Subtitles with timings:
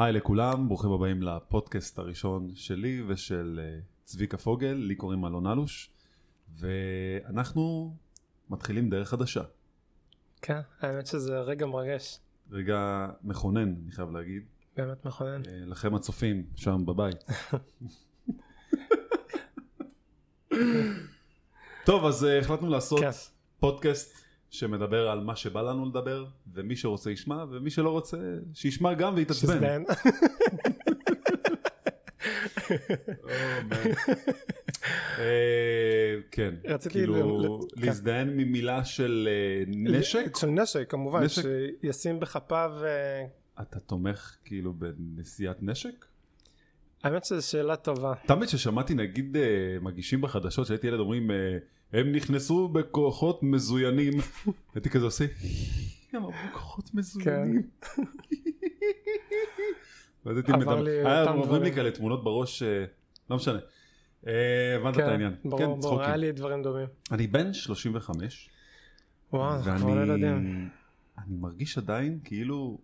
[0.00, 5.90] היי לכולם, ברוכים הבאים לפודקאסט הראשון שלי ושל אה, צביקה פוגל, לי קוראים אלון אלוש,
[6.58, 7.96] ואנחנו
[8.50, 9.42] מתחילים דרך חדשה.
[10.42, 12.18] כן, האמת שזה רגע מרגש,
[12.50, 14.42] רגע מכונן, אני חייב להגיד,
[14.76, 15.42] באמת מכונן.
[15.48, 17.24] אה, לכם הצופים שם בבית.
[21.86, 23.10] טוב, אז אה, החלטנו לעשות כן.
[23.58, 26.24] פודקאסט שמדבר על מה שבא לנו לדבר,
[26.54, 28.18] ומי שרוצה ישמע, ומי שלא רוצה,
[28.54, 29.82] שישמע גם ויתעצבן.
[35.18, 36.54] אה, כן,
[36.88, 40.36] כאילו להזדהן ממילה של אה, נשק?
[40.36, 41.22] של נשק, כמובן.
[41.28, 43.26] שישים בכפיו, אה,
[43.62, 46.04] אתה תומך כאילו בנשיאת נשק?
[47.04, 48.14] האמת שזו שאלה טובה.
[48.26, 49.42] תמיד ששמעתי נגיד אה,
[49.82, 51.58] מגישים בחדשות שהייתי ילד אומרים אה,
[51.92, 54.12] הם נכנסו בכוחות מזוינים
[54.74, 55.24] הייתי כזה עושה
[56.12, 57.62] הם אמרו כוחות מזוינים
[60.24, 61.72] ואז הייתי מדבר, היה עוברים לי.
[61.72, 62.84] כאלה תמונות בראש אה,
[63.30, 63.58] לא משנה
[64.76, 66.86] הבנת את העניין ברור, כן ברור, צחוקים היה לי דברים דומים.
[67.10, 68.50] אני בן 35
[69.32, 70.68] וואו, כבר לא ילדים.
[71.18, 72.78] אני מרגיש עדיין כאילו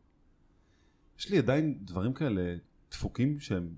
[1.19, 2.55] יש לי עדיין דברים כאלה
[2.91, 3.69] דפוקים שהם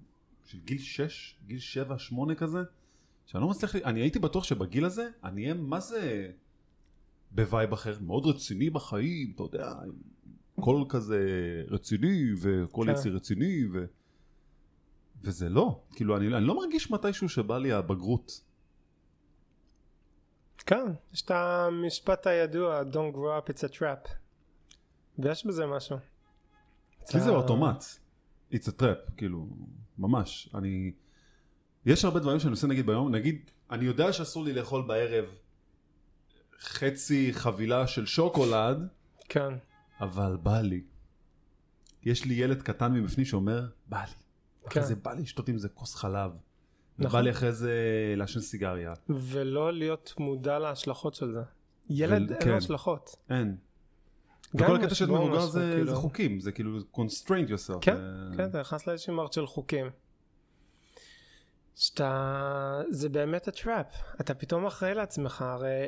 [0.48, 2.58] של גיל 6, גיל 7, 8 כזה
[3.26, 6.30] שאני לא מצליח, אני הייתי בטוח שבגיל הזה אני אהיה מה זה
[7.30, 9.74] ב vibe אחר, מאוד רציני בחיים, אתה יודע,
[10.60, 11.20] קול כזה
[11.68, 12.92] רציני וקול כן.
[12.92, 13.84] יציר רציני ו...
[15.22, 18.40] וזה לא, כאילו אני, אני לא מרגיש מתישהו שבא לי הבגרות.
[20.58, 24.08] כן, יש את המשפט הידוע, Don't grow up, it's a trap.
[25.18, 25.96] ויש בזה משהו.
[27.02, 27.84] אצלי זה אוטומט.
[28.52, 29.48] It's a trap, כאילו,
[29.98, 30.48] ממש.
[30.54, 30.92] אני...
[31.86, 35.24] יש הרבה דברים שאני עושה נגיד ביום, נגיד, אני יודע שאסור לי לאכול בערב
[36.60, 38.88] חצי חבילה של שוקולד,
[39.28, 39.54] כן,
[40.00, 40.82] אבל בא לי.
[42.02, 44.12] יש לי ילד קטן מבפנים שאומר, בא לי.
[44.68, 44.88] אחרי כן.
[44.88, 46.30] זה בא לי לשתות עם זה כוס חלב.
[46.98, 47.24] ובא נכון.
[47.24, 47.74] לי אחרי זה
[48.16, 48.94] לעשן סיגריה.
[49.08, 51.42] ולא להיות מודע להשלכות של זה.
[51.90, 52.52] ילד אין כן.
[52.52, 53.16] השלכות.
[53.30, 53.56] אין.
[54.54, 55.90] וכל הקטע של בו מבוגר זה, כאילו.
[55.90, 57.80] זה חוקים, זה כאילו constraint yourself.
[57.80, 59.90] כן, אה, כן, אתה נכנס לאיזושהי מערכת של חוקים.
[61.74, 63.86] שאתה, זה באמת הטראפ,
[64.20, 65.86] אתה פתאום אחראי לעצמך, הרי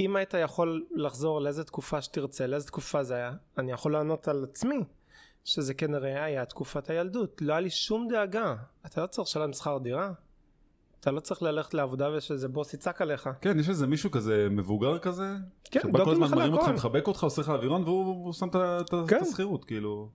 [0.00, 4.44] אם היית יכול לחזור לאיזה תקופה שתרצה, לאיזה תקופה זה היה, אני יכול לענות על
[4.50, 4.84] עצמי,
[5.44, 8.54] שזה כנראה היה תקופת הילדות, לא היה לי שום דאגה,
[8.86, 10.12] אתה לא צריך לשלם שכר דירה,
[11.00, 14.98] אתה לא צריך ללכת לעבודה ושאיזה בוס יצעק עליך, כן, יש איזה מישהו כזה מבוגר
[14.98, 15.34] כזה,
[15.64, 16.68] כן, שבא כל הזמן מרים אותך.
[16.68, 19.18] מחבק אותך, עושה לך אווירון והוא הוא שם את כן.
[19.22, 20.08] השכירות, כאילו.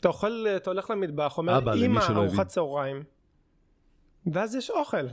[0.00, 3.02] אתה אוכל, אתה הולך למטבח, אומר, אבא, אמא, שלא הבין." ארוחת צהריים,
[4.32, 5.06] ואז יש אוכל,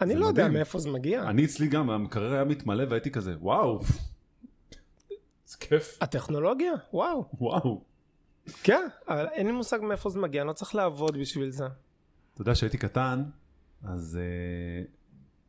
[0.00, 0.52] אני לא יודע מדהים.
[0.54, 1.22] מאיפה זה מגיע.
[1.22, 3.80] אני אצלי גם, המקרר היה מתמלא והייתי כזה, וואו,
[5.46, 6.72] זה כיף, הטכנולוגיה?
[6.92, 7.28] וואו.
[7.38, 7.84] וואו.
[8.62, 11.66] כן, אבל אין לי מושג מאיפה זה מגיע, אני לא צריך לעבוד בשביל זה.
[12.34, 13.22] אתה יודע שהייתי קטן,
[13.82, 14.86] אז uh,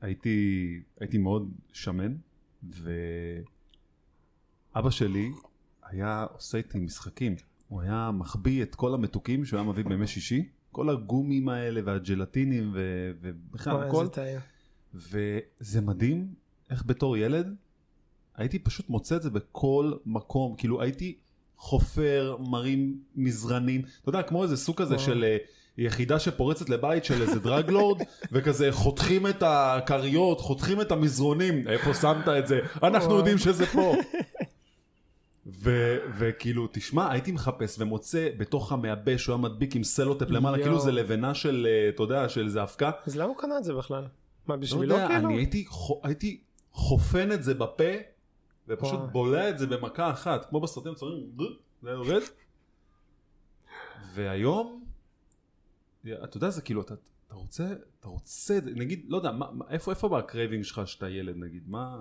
[0.01, 2.15] הייתי, הייתי מאוד שמן,
[4.73, 5.31] ואבא שלי
[5.83, 7.35] היה עושה איתי משחקים.
[7.67, 12.71] הוא היה מחביא את כל המתוקים שהוא היה מביא בימי שישי, כל הגומים האלה והג'לטינים
[12.73, 14.07] ו- ובכלל הכל.
[14.93, 16.33] וזה מדהים
[16.69, 17.55] איך בתור ילד
[18.35, 21.17] הייתי פשוט מוצא את זה בכל מקום, כאילו הייתי
[21.57, 24.99] חופר, מרים מזרנים, אתה יודע, כמו איזה סוג כזה.
[24.99, 25.37] של אה,
[25.77, 28.01] יחידה שפורצת לבית של איזה דרגלורד,
[28.31, 32.59] וכזה חותכים את הכריות, חותכים את המזרונים, איפה שמת את זה?
[32.83, 33.15] אנחנו.
[33.17, 33.95] יודעים שזה פה.
[35.63, 40.57] ו- וכאילו, תשמע, הייתי מחפש ומוצא בתוך המייבש, הוא היה מדביק עם סלוטפ למעלה.
[40.57, 42.91] כאילו זה לבנה של, אה, אתה יודע, של איזה אבקה.
[43.05, 44.03] אז למה הוא קנה את זה בכלל?
[44.47, 45.27] מה, לא בשבילו יודע, כאילו?
[45.29, 46.39] אני הייתי, חו- הייתי
[46.71, 47.83] חופן את זה בפה,
[48.67, 48.99] ופשוט.
[49.11, 51.23] בולע את זה במכה אחת, כמו בסרטים הצורים,
[51.81, 52.21] זה יורד.
[54.13, 54.83] והיום,
[56.23, 56.93] אתה יודע, זה כאילו, אתה,
[57.27, 57.63] אתה רוצה,
[57.99, 61.63] אתה רוצה, נגיד, לא יודע, מה, מה- איפה, איפה ב craving שלך שאתה ילד, נגיד,
[61.67, 61.97] מה...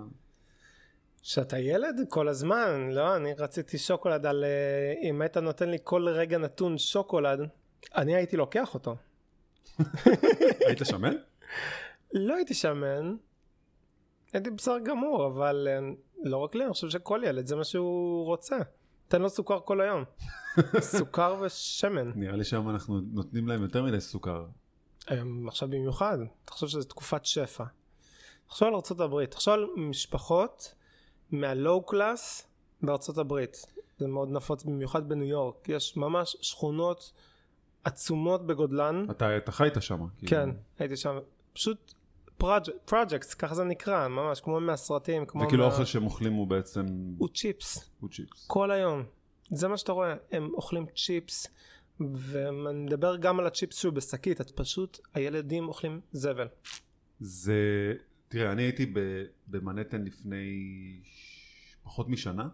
[1.21, 4.43] שאתה ילד כל הזמן, לא, אני רציתי שוקולד על...
[4.43, 7.39] אה, אם היית נותן לי כל רגע נתון שוקולד,
[7.95, 8.95] אני הייתי לוקח אותו.
[10.67, 11.13] היית שמן?
[12.13, 13.15] לא הייתי שמן,
[14.33, 15.79] הייתי בסדר גמור, אבל אה,
[16.23, 18.57] לא רק לי, אני חושב שכל ילד זה מה שהוא רוצה.
[19.07, 20.03] תן לו סוכר כל היום.
[20.97, 22.11] סוכר ושמן.
[22.15, 24.45] נראה לי שהיום אנחנו נותנים להם יותר מדי סוכר.
[25.47, 27.63] עכשיו במיוחד, תחשוב שזו תקופת שפע.
[28.47, 30.73] תחשוב על הברית, תחשוב על משפחות
[31.31, 32.47] מהלואו קלאס
[32.81, 33.65] בארצות הברית.
[33.97, 35.69] זה מאוד נפוץ במיוחד בניו יורק.
[35.69, 37.11] יש ממש שכונות
[37.83, 39.05] עצומות בגודלן.
[39.11, 40.07] אתה, אתה חיית שם.
[40.17, 40.29] כאילו.
[40.29, 40.49] כן,
[40.79, 41.17] הייתי שם.
[41.53, 41.93] פשוט
[42.85, 45.25] פרויקטס, ככה זה נקרא, ממש כמו מהסרטים.
[45.25, 46.85] כמו וכאילו מה- האוכל שהם אוכלים הוא בעצם...
[47.17, 47.89] הוא צ'יפס.
[47.99, 48.47] הוא צ'יפס.
[48.47, 49.03] כל היום.
[49.51, 51.47] זה מה שאתה רואה, הם אוכלים צ'יפס
[51.99, 56.47] ואני מדבר גם על הצ'יפס שהוא בשקית, את פשוט, הילדים אוכלים זבל.
[57.19, 57.93] זה,
[58.27, 58.93] תראה, אני הייתי
[59.47, 60.47] במנהטן לפני
[61.83, 62.47] פחות משנה,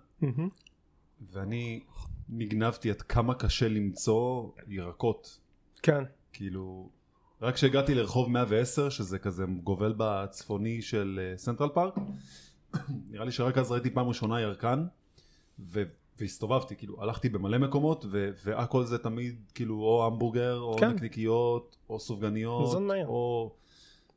[1.31, 1.83] ואני
[2.30, 5.39] נגנבתי עד כמה קשה למצוא ירקות.
[5.81, 6.03] כן,
[6.33, 6.89] כאילו,
[7.44, 11.95] רק כשהגעתי לרחוב 110, שזה כזה גובל בצפוני של אה, סנטרל פארק,
[13.12, 14.86] נראה לי שרק אז ראיתי פעם ראשונה ירקן,
[15.60, 15.84] ו...
[16.19, 18.30] והסתובבתי, כאילו, הלכתי במלא מקומות, ו...
[18.45, 20.90] והכל זה תמיד, כאילו, או המבורגר, או כן.
[20.90, 23.07] נקניקיות, או סופגניות, מזון מהיר.
[23.07, 23.51] או...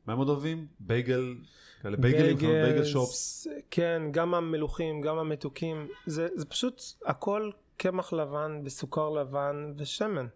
[0.05, 0.67] מה הם עוד אוהבים?
[0.79, 1.35] בייגל,
[1.81, 3.47] כאלה בייגלים, חנות bagel shops.
[3.71, 10.27] כן, גם המלוחים, גם המתוקים, זה, זה פשוט הכל קמח לבן בסוכר לבן ושמן.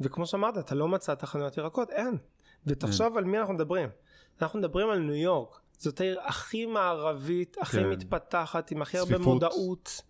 [0.00, 2.16] וכמו שאמרת, אתה לא מצא תחנות ירקות, אין.
[2.66, 3.88] ותחשוב על מי אנחנו מדברים.
[4.42, 5.60] אנחנו מדברים על ניו יורק.
[5.78, 7.88] זאת העיר הכי מערבית, הכי כן.
[7.90, 9.26] מתפתחת, עם הכי הרבה צפיפות.
[9.34, 10.02] מודעות.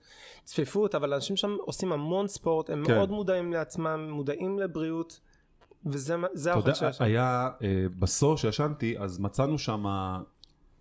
[0.45, 2.95] צפיפות, אבל אנשים שם עושים המון ספורט, הם כן.
[2.95, 5.21] מאוד מודעים לעצמם, מודעים לבריאות,
[5.87, 6.91] וזה מה- זה אתה יודע.
[7.01, 7.69] היה אה,
[7.99, 9.85] בסור שישנתי, אז מצאנו שם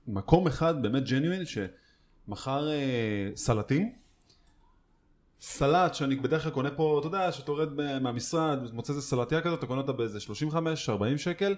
[0.07, 2.75] מקום אחד באמת ג'ניואל שמכר אה,
[3.35, 3.95] סלטים.
[5.41, 9.59] סלט שאני בדרך כלל קונה פה, אתה יודע, שאתה יורד מהמשרד, מוצא איזה סלטיה כזאת,
[9.59, 10.19] אתה קונה אותה באיזה
[10.53, 10.57] 35-40
[11.17, 11.55] שקל.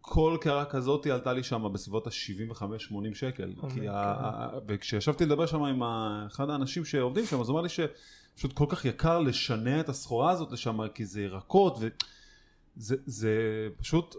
[0.00, 3.52] כל קערה כזאת עלתה לי שם בסביבות ה-75-80 שקל.
[3.60, 5.82] Oh כי ה- וכשישבתי לדבר שם עם
[6.26, 10.30] אחד האנשים שעובדים שם, אז הוא אמר לי שפשוט כל כך יקר לשנע את הסחורה
[10.30, 13.32] הזאת לשם, כי זה ירקות, וזה זה
[13.78, 14.16] פשוט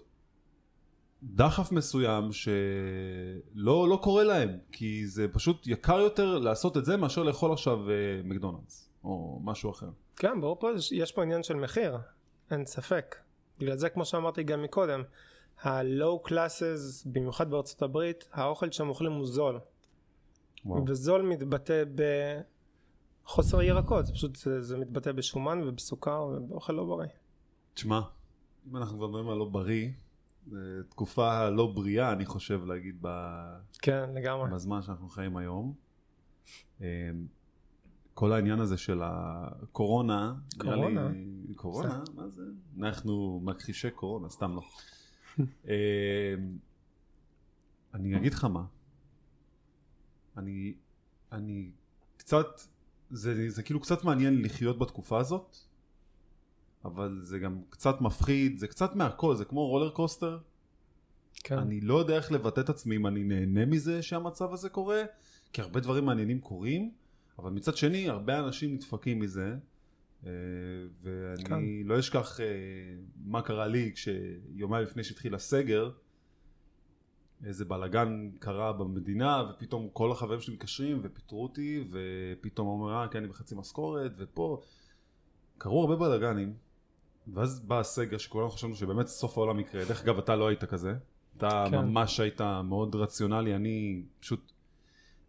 [1.34, 7.24] דחף מסוים שלא לא קורה להם, כי זה פשוט יקר יותר לעשות את זה מאשר
[7.24, 9.90] לאכול עכשיו אה, מקדונלדס, או משהו אחר.
[10.18, 11.98] כן, ברור פה, יש- פה עניין של מחיר,
[12.52, 13.16] אין ספק.
[13.60, 15.04] בגלל זה, כמו שאמרתי גם מקודם,
[15.62, 19.60] ה-low classes, במיוחד בארצות הברית, האוכל שהם אוכלים הוא זול.
[20.66, 20.86] וואו.
[20.88, 21.84] וזול מתבטא
[23.26, 27.08] בחוסר ירקות, זה פשוט, זה, זה מתבטא בשומן ובסוכר ובאוכל לא בריא.
[27.74, 28.02] תשמע,
[28.72, 29.90] אם אנחנו כבר מדברים על לא בריא,
[30.90, 34.52] תקופה לא בריאה, אני חושב להגיד, ב- כן, לגמרי.
[34.52, 35.74] בזמן שאנחנו חיים היום.
[36.82, 36.88] אה,
[38.14, 41.10] כל העניין הזה של הקורונה, קורונה?
[41.10, 42.04] לי, קורונה?
[42.16, 42.44] מה זה?
[42.78, 44.62] אנחנו מכחישי קורונה, סתם לא.
[45.68, 46.36] אה,
[47.94, 48.66] אני אגיד לך מה,
[50.38, 50.74] אני,
[51.32, 51.72] אני
[52.18, 52.48] קצת,
[53.10, 55.58] זה, זה כאילו קצת מעניין לחיות בתקופה הזאת,
[56.86, 60.40] אבל זה גם קצת מפחיד, זה קצת מהכל, זה כמו רולר קוסטר.
[61.44, 61.58] כן.
[61.58, 65.04] אני לא יודע איך לבטא את עצמי אם אני נהנה מזה שהמצב הזה קורה,
[65.54, 66.92] כי הרבה דברים מעניינים קורים,
[67.40, 69.56] אבל מצד שני הרבה אנשים נדפקים מזה,
[70.26, 70.32] אה,
[71.02, 71.60] ואני כן.
[71.86, 72.46] לא אשכח אה,
[73.26, 75.92] מה קרה לי כשיומיים לפני שהתחיל הסגר,
[77.46, 83.20] איזה בלאגן קרה במדינה, ופתאום כל החברים שלי מתקשרים ופיטרו אותי, ופתאום אומר, אה, כן,
[83.20, 84.62] אני בחצי משכורת, ופה
[85.58, 86.54] קרו הרבה בלאגנים,
[87.34, 89.86] ואז בא הסגר שכולנו חשבנו שבאמת סוף העולם יקרה.
[89.86, 90.96] דרך אגב, אתה לא היית כזה.
[91.38, 91.78] אתה כן.
[91.78, 94.52] ממש היית מאוד רציונלי, אני פשוט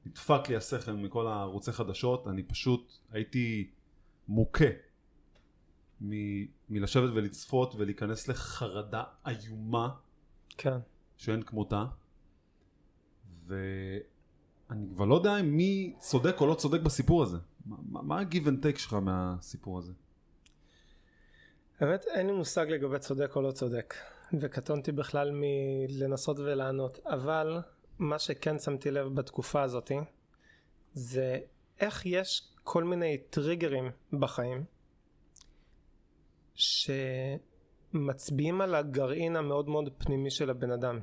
[0.07, 3.71] נדפק לי השכל מכל הערוצי חדשות, אני פשוט הייתי
[4.29, 4.65] מוכה
[6.01, 9.89] מ- מלשבת ולצפות ולהיכנס לחרדה איומה
[10.49, 10.79] כן.
[11.17, 11.85] שאין כמותה.
[13.47, 17.39] ואני כבר לא יודע מי צודק או לא צודק בסיפור הזה.
[17.67, 19.93] מה ה-give and take שלך מהסיפור הזה?
[21.81, 23.95] באמת אין לי מושג לגבי צודק או לא צודק,
[24.40, 27.59] וקטונתי בכלל מלנסות ולענות, אבל
[27.99, 29.99] מה שכן שמתי לב בתקופה הזאתי,
[30.92, 31.38] זה
[31.80, 34.64] איך יש כל מיני טריגרים בחיים,
[37.95, 41.00] שמצביעים על הגרעין המאוד מאוד פנימי של הבן אדם.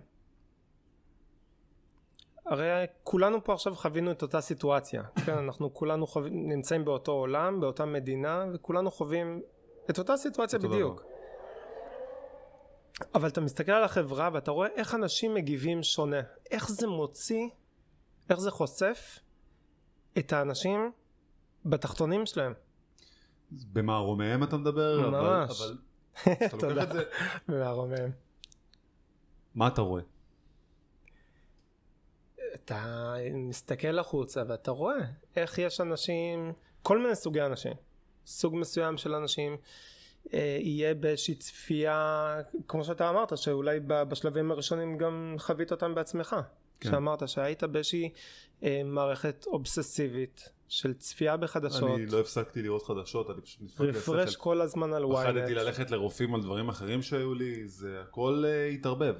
[2.46, 6.22] הרי כולנו פה עכשיו חווינו את אותה סיטואציה, כן, אנחנו כולנו חו...
[6.32, 9.42] נמצאים באותו עולם, באותה מדינה, וכולנו חווים
[9.90, 11.00] את אותה סיטואציה אותו בדיוק.
[11.00, 11.10] דבר.
[13.16, 16.22] אבל אתה מסתכל על החברה ואתה רואה איך אנשים מגיבים שונה.
[16.52, 17.48] איך זה מוציא,
[18.30, 19.20] איך זה חושף
[20.18, 20.92] את האנשים
[21.66, 22.54] בתחתונים שלהם.
[23.52, 25.00] במערומיהם אתה מדבר?
[25.08, 25.62] אבל- ממש.
[25.62, 25.78] אבל
[26.46, 26.84] אתה לוקח.
[26.84, 27.04] את זה,
[27.48, 28.10] מהרומם.
[29.56, 30.02] מה אתה רואה?
[32.54, 34.96] אתה מסתכל החוצה ואתה רואה
[35.36, 37.74] איך יש אנשים, כל מיני סוגי אנשים.
[38.26, 39.58] סוג מסוים של אנשים
[40.34, 42.38] אה, יהיה באיזושהי צפייה,
[42.68, 46.36] כמו שאתה אמרת, שאולי בשלבים הראשונים גם חווית אותם בעצמך.
[46.80, 46.92] כן.
[46.92, 48.10] שאמרת שהיית באיזושהי
[48.64, 53.90] אה, מערכת אובססיבית של צפייה בחדשות, אני לא הפסקתי לראות חדשות, אני פשוט נדפק לי
[53.90, 54.36] רפרש.
[54.36, 55.56] כל הזמן על פחדתי ynet.
[55.56, 59.16] ללכת לרופאים על דברים אחרים שהיו לי, זה הכל אה, התערבב.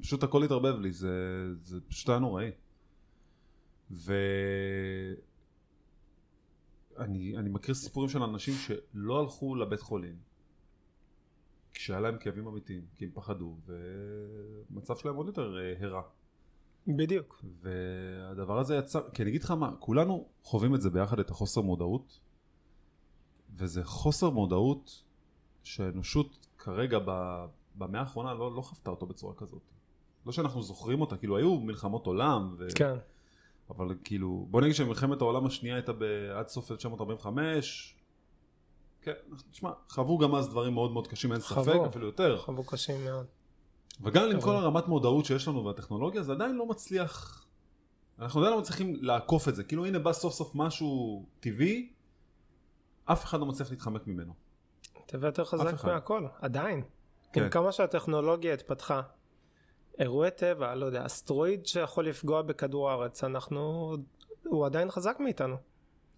[0.00, 1.08] פשוט הכל התערבב לי, זה,
[1.62, 2.50] זה פשוט היה נוראי.
[3.90, 4.14] ו...
[7.00, 10.16] אני, אני מכיר סיפורים של אנשים שלא הלכו לבית חולים,
[11.72, 16.02] כשהיה להם כאבים אמיתיים, כי הם פחדו, ומצב שלהם עוד יותר אה, הרע.
[16.86, 17.44] בדיוק.
[17.60, 21.60] והדבר הזה יצר, כי אני אגיד לך מה, כולנו חווים את זה ביחד, את החוסר
[21.60, 22.20] מודעות,
[23.56, 25.02] וזה חוסר מודעות
[25.62, 29.62] שהאנושות כרגע ב- במאה האחרונה לא, לא חוותה אותו בצורה כזאת.
[30.26, 32.66] לא שאנחנו זוכרים אותה, כאילו היו מלחמות עולם, ו...
[32.74, 32.96] כן.
[33.70, 35.92] אבל כאילו, בוא נגיד שמלחמת העולם השנייה הייתה.
[36.38, 37.96] עד סוף 1945,
[39.02, 39.12] כן,
[39.50, 41.86] תשמע, חוו גם אז דברים מאוד מאוד קשים, אין ספק, חוו.
[41.86, 42.36] אפילו יותר.
[42.38, 43.26] חוו קשים מאוד.
[44.02, 47.44] וגם עם אבל- כל הרמת מודעות שיש לנו והטכנולוגיה, זה עדיין לא מצליח,
[48.18, 51.92] אנחנו עדיין לא מצליחים לעקוף את זה, כאילו הנה בא סוף סוף משהו טבעי,
[53.04, 54.32] אף אחד לא מצליח להתחמק ממנו.
[55.06, 55.84] טבע יותר חזק.
[55.84, 56.82] מהכל, עדיין.
[57.32, 57.42] כן.
[57.42, 59.02] עם כמה שהטכנולוגיה התפתחה.
[60.00, 63.92] אירועי טבע, לא יודע, אסטרואיד שיכול לפגוע בכדור הארץ, אנחנו...
[64.44, 65.56] הוא עדיין חזק מאיתנו.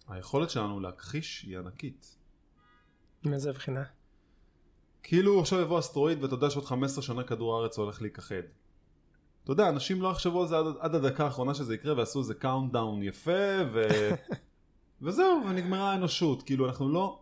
[0.07, 2.17] היכולת שלנו להכחיש היא ענקית.
[3.25, 3.83] מאיזה בחינה?
[5.03, 8.43] כאילו עכשיו יבוא אסטרואיד ואתה יודע שעוד 15 שנה כדור הארץ הולך להיכחד.
[9.43, 12.33] אתה יודע, אנשים לא יחשבו על זה עד, עד הדקה האחרונה שזה יקרה ועשו איזה
[12.33, 13.83] countdown יפה ו...
[15.01, 16.43] וזהו, ונגמרה האנושות.
[16.43, 17.19] כאילו אנחנו לא...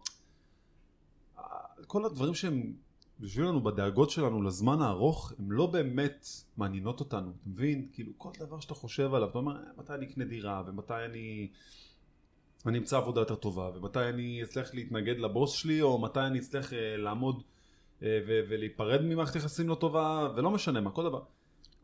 [1.87, 2.73] כל הדברים שהם
[3.21, 7.87] יושבים לנו בדאגות שלנו לזמן הארוך, הם לא באמת מעניינות אותנו, אתה מבין?
[7.93, 11.49] כאילו כל דבר שאתה חושב עליו, אתה אומר, "אה, מתי אני אקנה דירה, ומתי אני...
[12.65, 16.73] אני אמצא עבודה יותר טובה, ומתי אני אצליח להתנגד לבוס שלי, או מתי אני אצליח
[16.73, 17.43] אה, לעמוד
[18.03, 21.21] אה, ו- ולהיפרד ממערכת יחסים לא טובה, ולא משנה מה, כל דבר.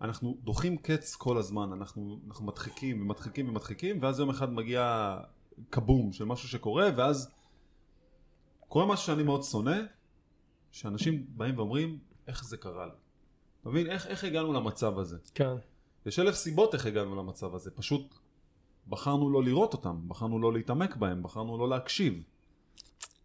[0.02, 5.18] אנחנו דוחים קץ כל הזמן, אנחנו, אנחנו מדחיקים ומדחיקים ומדחיקים, ואז יום אחד מגיע
[5.72, 7.32] כבום של משהו שקורה, ואז
[8.68, 9.78] קורה משהו שאני מאוד שונא,
[10.78, 12.92] שאנשים באים ואומרים, איך זה קרה לי?
[13.62, 13.90] אתה מבין?
[13.92, 15.18] איך, איך הגענו למצב הזה?
[15.34, 15.56] כן.
[16.06, 18.16] יש אלף סיבות איך הגענו למצב הזה, פשוט
[18.88, 22.24] בחרנו לא לראות אותם, בחרנו לא להתעמק בהם, בחרנו לא להקשיב.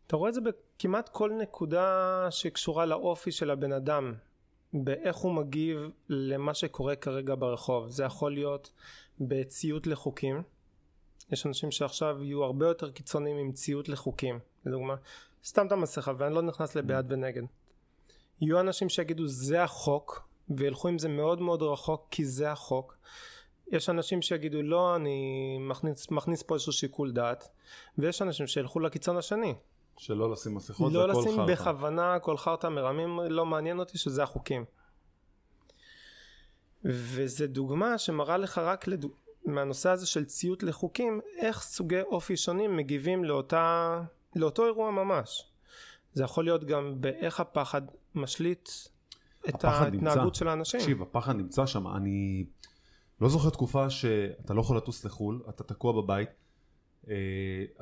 [0.06, 4.14] אתה רואה את זה בכמעט כל נקודה שקשורה לאופי של הבן אדם,
[4.72, 7.86] באיך הוא מגיב למה שקורה כרגע ברחוב.
[7.86, 8.72] זה יכול להיות
[9.20, 10.42] בציות לחוקים.
[11.30, 14.38] יש אנשים שעכשיו יהיו הרבה יותר קיצוניים עם ציות לחוקים.
[14.66, 14.94] לדוגמה,
[15.44, 17.42] סתם את המסכה ואני לא נכנס לבעד ונגד.
[18.40, 22.96] יהיו אנשים שיגידו זה החוק וילכו עם זה מאוד מאוד רחוק כי זה החוק.
[23.72, 27.48] יש אנשים שיגידו לא אני מכניס, מכניס פה איזשהו שיקול דעת
[27.98, 29.54] ויש אנשים שילכו לקיצון השני
[29.98, 31.52] שלא לשים מסכות לא זה הכל לשים חרטא.
[31.52, 34.64] בכוונה כל חרטא מרמים לא מעניין אותי שזה החוקים
[36.84, 39.12] וזה דוגמה שמראה לך רק לדוג...
[39.44, 44.00] מהנושא הזה של ציות לחוקים איך סוגי אופי שונים מגיבים לאותה...
[44.36, 45.52] לאותו אירוע ממש
[46.14, 47.82] זה יכול להיות גם באיך הפחד
[48.14, 48.70] משליט
[49.48, 50.38] את הפחד ההתנהגות נמצא.
[50.38, 52.44] של האנשים תקשיב, הפחד נמצא שם, אני
[53.20, 56.28] לא זוכר תקופה שאתה לא יכול לטוס לחו"ל, אתה תקוע בבית,
[57.08, 57.14] אה,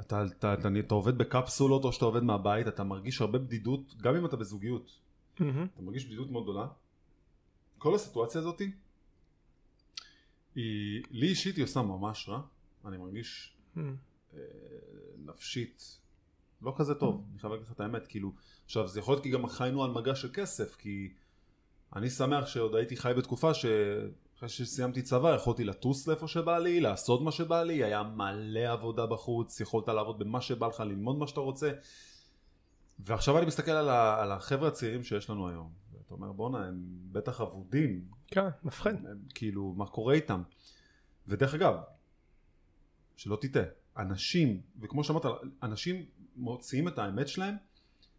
[0.00, 4.16] אתה, אתה, אתה, אתה עובד בקפסולות או שאתה עובד מהבית, אתה מרגיש הרבה בדידות, גם
[4.16, 4.98] אם אתה בזוגיות,
[5.40, 5.66] מהמם.
[5.74, 6.66] אתה מרגיש בדידות מאוד גדולה.
[7.78, 8.72] כל הסיטואציה הזאתי,
[10.54, 12.40] היא, לי אישית היא עושה ממש רע,
[12.84, 13.56] אני מרגיש.
[13.76, 14.40] אה,
[15.18, 15.99] נפשית
[16.62, 18.32] לא כזה טוב, אני חייב להגיד לך את האמת, כאילו,
[18.64, 21.12] עכשיו זה יכול להיות כי גם חיינו על מגע של כסף, כי
[21.96, 27.22] אני שמח שעוד הייתי חי בתקופה שאחרי שסיימתי צבא יכולתי לטוס לאיפה שבא לי, לעשות
[27.22, 31.40] מה שבא לי, היה מלא עבודה בחוץ, יכולת לעבוד במה שבא לך, ללמוד מה שאתה
[31.40, 31.70] רוצה,
[32.98, 36.82] ועכשיו אני מסתכל על, ה- על החבר'ה הצעירים שיש לנו היום, ואתה אומר בואנה הם
[37.12, 38.94] בטח אבודים, כן מפחיד.
[39.34, 40.42] כאילו מה קורה איתם,
[41.28, 41.74] ודרך אגב,
[43.16, 43.64] שלא תטעה,
[43.96, 45.24] אנשים, וכמו שאמרת,
[45.62, 46.04] אנשים
[46.36, 47.54] מוציאים את האמת שלהם,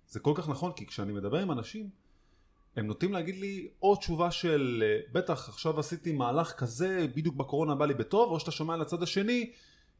[0.08, 1.89] זה כל כך נכון, כי כשאני מדבר עם אנשים,
[2.75, 7.75] הם נוטים להגיד לי או תשובה של אה, בטח עכשיו עשיתי מהלך כזה, בדיוק בקורונה
[7.75, 9.51] בא לי בטוב, או שאתה שומע על הצד השני,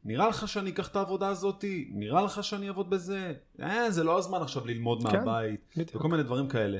[0.04, 4.18] נראה לך שאני אקח את העבודה הזאתי, נראה לך שאני אעבוד בזה, אה, זה לא
[4.18, 5.96] הזמן עכשיו ללמוד כן, מהבית, בדיוק.
[5.96, 6.78] וכל מיני דברים כאלה.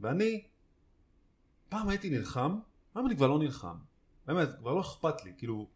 [0.00, 0.42] ואני,
[1.68, 2.58] פעם הייתי נלחם,
[2.94, 3.76] היום אני כבר לא נלחם.
[4.26, 5.66] באמת, כבר לא אכפת לי, כאילו,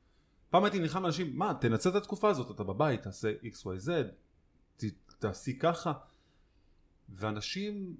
[0.51, 3.91] פעם הייתי נלחם לאנשים, מה, תנצל את התקופה הזאת, אתה בבית, תעשה XYZ,
[5.19, 5.93] תעשי ככה.
[7.09, 7.97] ואנשים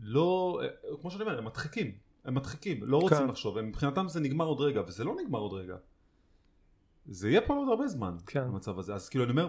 [0.00, 0.60] לא,
[1.00, 3.28] כמו שאני אומר, הם מדחיקים, הם מדחיקים, לא רוצים כן.
[3.28, 5.76] לחשוב, הם, מבחינתם זה נגמר עוד רגע, וזה לא נגמר עוד רגע.
[7.06, 8.42] זה יהיה פה עוד הרבה זמן, כן.
[8.42, 8.94] המצב הזה.
[8.94, 9.48] אז כאילו אני אומר,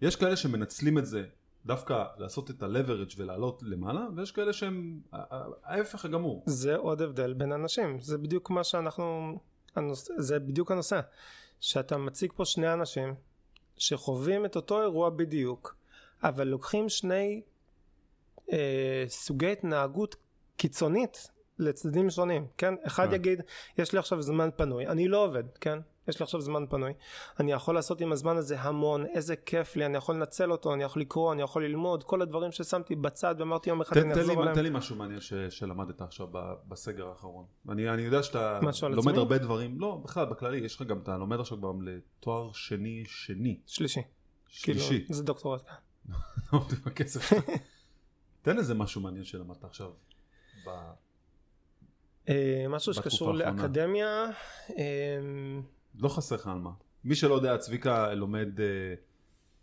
[0.00, 1.26] יש כאלה שמנצלים את זה
[1.66, 5.00] דווקא לעשות את ה-leverage ולעלות למעלה, ויש כאלה שהם
[5.64, 6.42] ההפך הגמור.
[6.46, 9.38] זה עוד הבדל בין אנשים זה בדיוק מה שאנחנו
[9.76, 11.00] הנושא, זה בדיוק הנושא
[11.60, 13.14] שאתה מציג פה שני אנשים
[13.76, 15.76] שחווים את אותו אירוע בדיוק
[16.22, 17.42] אבל לוקחים שני
[18.52, 20.16] אה, סוגי התנהגות
[20.56, 23.14] קיצונית לצדדים שונים כן אחד כן.
[23.14, 23.42] יגיד
[23.78, 26.92] יש לי עכשיו זמן פנוי אני לא עובד כן יש לי עכשיו זמן פנוי,
[27.40, 30.82] אני יכול לעשות עם הזמן הזה המון, איזה כיף לי, אני יכול לנצל אותו, אני
[30.82, 34.42] יכול לקרוא, אני יכול ללמוד, כל הדברים ששמתי בצד ואמרתי יום אחד אני אחזור לי,
[34.42, 34.54] אליהם.
[34.54, 36.26] תן לי משהו מעניין ש, שלמדת עכשיו
[36.68, 37.44] בסגר האחרון.
[37.68, 39.18] אני, אני יודע שאתה לומד?
[39.18, 43.60] הרבה דברים, לא, בכלל, בכללי, יש לך גם, אתה לומד עכשיו גם לתואר שני, שני,
[43.66, 44.00] שלישי.
[44.48, 44.88] שלישי.
[44.88, 45.68] כאילו, זה דוקטורט.
[46.52, 47.44] לא, עם הכסף שלך.
[48.42, 49.90] תן איזה משהו מעניין שלמדת עכשיו.
[50.66, 50.70] ב...
[52.28, 53.34] אה, משהו שקשור.
[53.34, 54.26] לאקדמיה,
[54.78, 54.84] אה,
[55.98, 56.70] לא חסר לך על מה.
[57.04, 58.66] מי שלא יודע, צביקה לומד אה,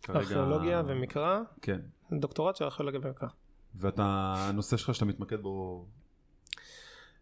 [0.03, 0.19] כרגע...
[0.19, 1.79] ארכיאולוגיה ומקרא, כן.
[2.11, 3.27] דוקטורט של ארכיאולוגיה ומקרא.
[3.75, 5.85] ואתה, הנושא שלך שאתה מתמקד בו,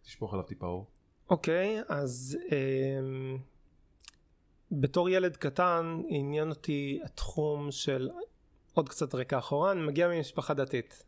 [0.01, 0.87] תשפוך עליו טיפה אור.
[1.29, 3.37] אוקיי, אז אה,
[4.71, 8.09] בתור ילד קטן עניין אותי התחום של
[8.73, 11.03] עוד קצת רקע אחורה, אני מגיע ממשפחה דתית.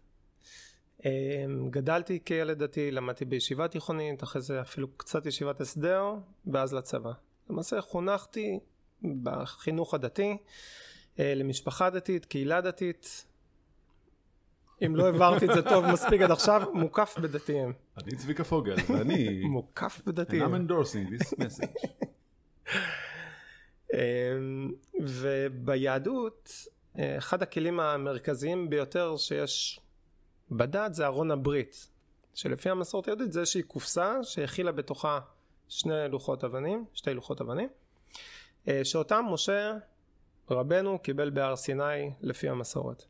[1.05, 6.13] אה, גדלתי כילד דתי, למדתי בישיבה תיכונית, אחרי זה אפילו קצת ישיבת הסדר,
[6.45, 7.11] ואז לצבא.
[7.51, 8.59] למעשה חונכתי
[9.23, 10.37] בחינוך הדתי,
[11.19, 13.25] אה, למשפחה דתית, קהילה דתית.
[14.85, 17.73] אם לא הבהרתי את זה טוב מספיק עד עכשיו, מוקף בדתיים.
[18.03, 19.41] אני צביקה פוגל, ואני...
[19.55, 20.43] מוקף and בדתיים.
[20.43, 21.87] I'm endorsing this message.
[23.93, 26.51] אמ, וביהדות
[26.99, 29.79] אה, אחד הכלים המרכזיים ביותר שיש
[30.51, 31.87] בדת זה ארון הברית
[32.33, 35.19] שלפי המסורת היהודית זה איזושהי קופסה שהכילה בתוכה
[35.71, 37.69] שני לוחות אבנים, שתי לוחות אבנים
[38.67, 39.77] אה, שאותם משה
[40.49, 43.03] רבנו קיבל בהר סיני לפי המסורת.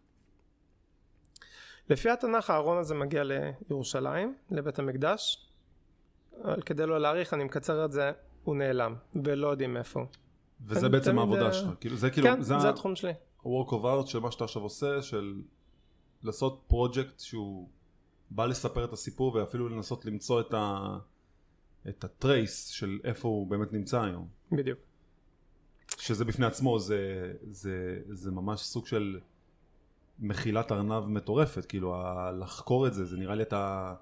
[1.90, 5.48] לפי התנ"ך הארון הזה מגיע לירושלים, לבית המקדש,
[6.44, 8.12] אבל כדי לא להאריך אני מקצר את זה,
[8.44, 10.06] הוא נעלם ולא יודעים איפה.
[10.66, 11.70] וזה בעצם העבודה אה, שלך.
[11.80, 13.12] כאילו, זה כאילו, כן, זה זה התחום שלי.
[13.12, 15.42] ה-work of art של מה שאתה עכשיו עושה, של
[16.24, 17.70] לעשות פרויקט שהוא
[18.30, 20.98] בא לספר את הסיפור ואפילו לנסות למצוא את ה...
[21.90, 24.28] את הטרייס של איפה הוא באמת נמצא היום.
[24.52, 24.80] בדיוק.
[25.98, 29.20] שזה בפני עצמו זה, זה, זה ממש סוג של
[30.20, 33.96] מחילת ארנב מטורפת, כאילו ה- לחקור את זה, זה נראה לי אתה...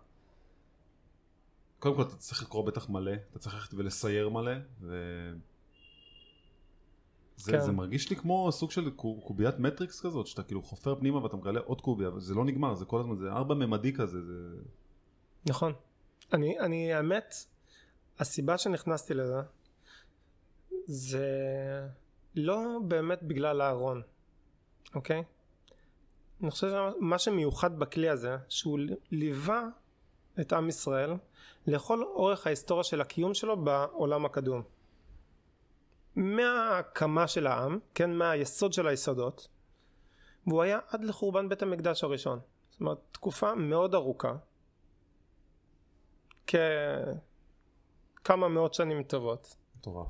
[1.80, 4.96] קודם כל אתה צריך לקרוא בטח מלא, אתה צריך ללכת ולסייר מלא, ו...
[7.36, 7.60] זה, כן.
[7.60, 11.38] זה מרגיש לי כמו סוג של קו- קוביית מטריקס כזאת, שאתה כאילו חופר פנימה ואתה
[11.38, 14.34] מגלה עוד קוביה, אבל זה לא נגמר, זה כל הזמן, זה ארבע ממדי כזה, זה...
[15.50, 15.74] נכון.
[16.34, 17.34] אני, אני האמת,
[18.20, 19.42] הסיבה שנכנסתי לזה
[20.86, 21.28] זה
[22.36, 24.02] לא באמת בגלל הארון,
[24.96, 25.24] אוקיי?
[26.42, 28.80] אני חושב שמה שמיוחד בכלי הזה, שהוא
[29.12, 29.68] ליווה
[30.40, 31.14] את עם ישראל
[31.68, 34.62] לכל אורך ההיסטוריה של הקיום שלו בעולם הקדום.
[36.16, 39.48] מההקמה של העם, כן, מהיסוד של היסודות,
[40.48, 42.40] והוא היה עד לחורבן בית המקדש הראשון.
[42.70, 44.36] זאת אומרת, תקופה מאוד ארוכה,
[48.24, 49.56] כמה מאות שנים טובות.
[49.78, 50.08] מטורף.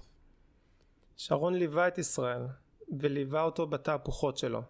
[1.17, 2.41] שרון ליווה את ישראל
[2.99, 4.61] וליווה אותו בתהפוכות שלו.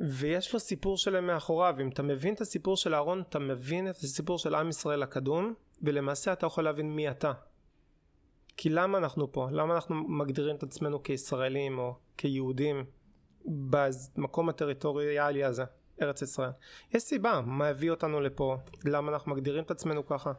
[0.00, 1.74] ויש לו סיפור שלם מאחוריו.
[1.80, 5.54] אם אתה מבין את הסיפור של אהרון, אתה מבין את הסיפור של עם ישראל הקדום,
[5.82, 7.32] ולמעשה אתה יכול להבין מי אתה.
[8.56, 9.48] כי למה אנחנו פה?
[9.50, 12.84] למה אנחנו מגדירים את עצמנו כישראלים או כיהודים
[13.44, 15.64] במקום הטריטוריאלי הזה,
[16.02, 16.50] ארץ ישראל?
[16.94, 20.32] יש סיבה מה הביא אותנו לפה, למה אנחנו מגדירים את עצמנו ככה.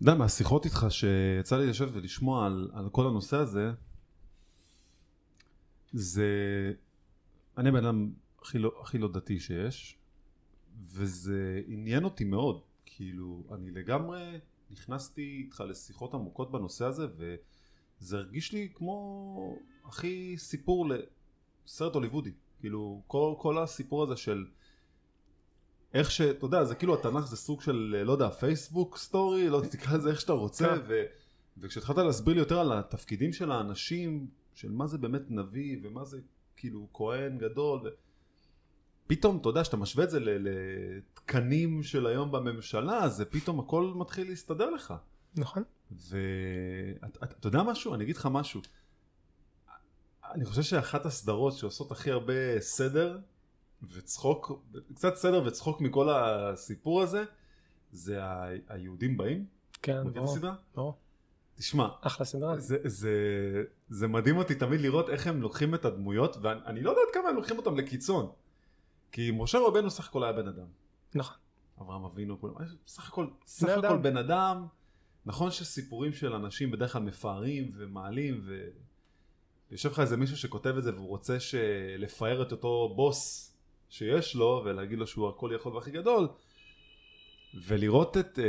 [0.00, 3.72] יודע, מהשיחות איתך שיצא לי לשבת ולשמוע על, על כל הנושא הזה,
[5.92, 6.28] זה...
[7.58, 8.10] אני הבן אדם
[8.42, 9.98] הכי לא, הכי לא דתי שיש,
[10.84, 12.60] וזה עניין אותי מאוד.
[12.86, 14.38] כאילו, אני לגמרי
[14.70, 22.32] נכנסתי איתך לשיחות עמוקות בנושא הזה, וזה הרגיש לי כמו הכי סיפור לסרט הוליוודי.
[22.60, 24.44] כאילו, כל, כל הסיפור הזה של...
[25.94, 26.20] איך ש...
[26.20, 30.10] אתה יודע, זה כאילו התנ"ך זה סוג של, לא יודע, פייסבוק סטורי, לא תקרא לזה
[30.10, 30.82] איך שאתה רוצה, כן.
[30.88, 31.02] ו...
[31.58, 36.20] וכשהתחלת להסביר לי יותר על התפקידים של האנשים, של מה זה באמת נביא, ומה זה
[36.56, 37.88] כאילו כהן גדול, ו...
[39.06, 44.28] פתאום, אתה יודע, שאתה משווה את זה לתקנים של היום בממשלה, זה פתאום הכל מתחיל
[44.28, 44.94] להסתדר לך.
[45.36, 45.62] נכון?
[45.90, 47.94] ואתה יודע משהו?
[47.94, 48.60] אני אגיד לך משהו.
[50.24, 53.18] אני חושב שאחת הסדרות שעושות הכי הרבה סדר
[53.92, 54.52] וצחוק,
[54.94, 57.24] קצת סדר וצחוק מכל הסיפור הזה,
[57.92, 59.46] זה ה- היהודים באים.
[59.82, 60.12] כן,
[60.74, 60.94] ברור.
[61.56, 62.58] תשמע, אחלה סדרה.
[62.60, 63.12] זה, זה,
[63.88, 67.28] זה מדהים אותי תמיד לראות איך הם לוקחים את הדמויות, ואני אני לא יודע כמה
[67.28, 68.30] הם לוקחים אותם לקיצון.
[69.12, 70.66] כי משה רבנו סך הכל היה בן אדם.
[71.14, 71.36] נכון.
[71.80, 72.54] אברהם אבינו, כולם,
[72.86, 74.02] סך הכל, סך הכל אדם.
[74.02, 74.66] בן אדם.
[75.26, 78.68] נכון שסיפורים של אנשים בדרך כלל מפארים ומעלים, ו...
[79.70, 81.36] יושב לך איזה מישהו שכותב את זה והוא רוצה
[81.98, 83.53] לפאר את אותו בוס
[83.94, 86.28] שיש לו ולהגיד לו שהוא הכל יכול והכי גדול
[87.66, 88.44] ולראות את אה,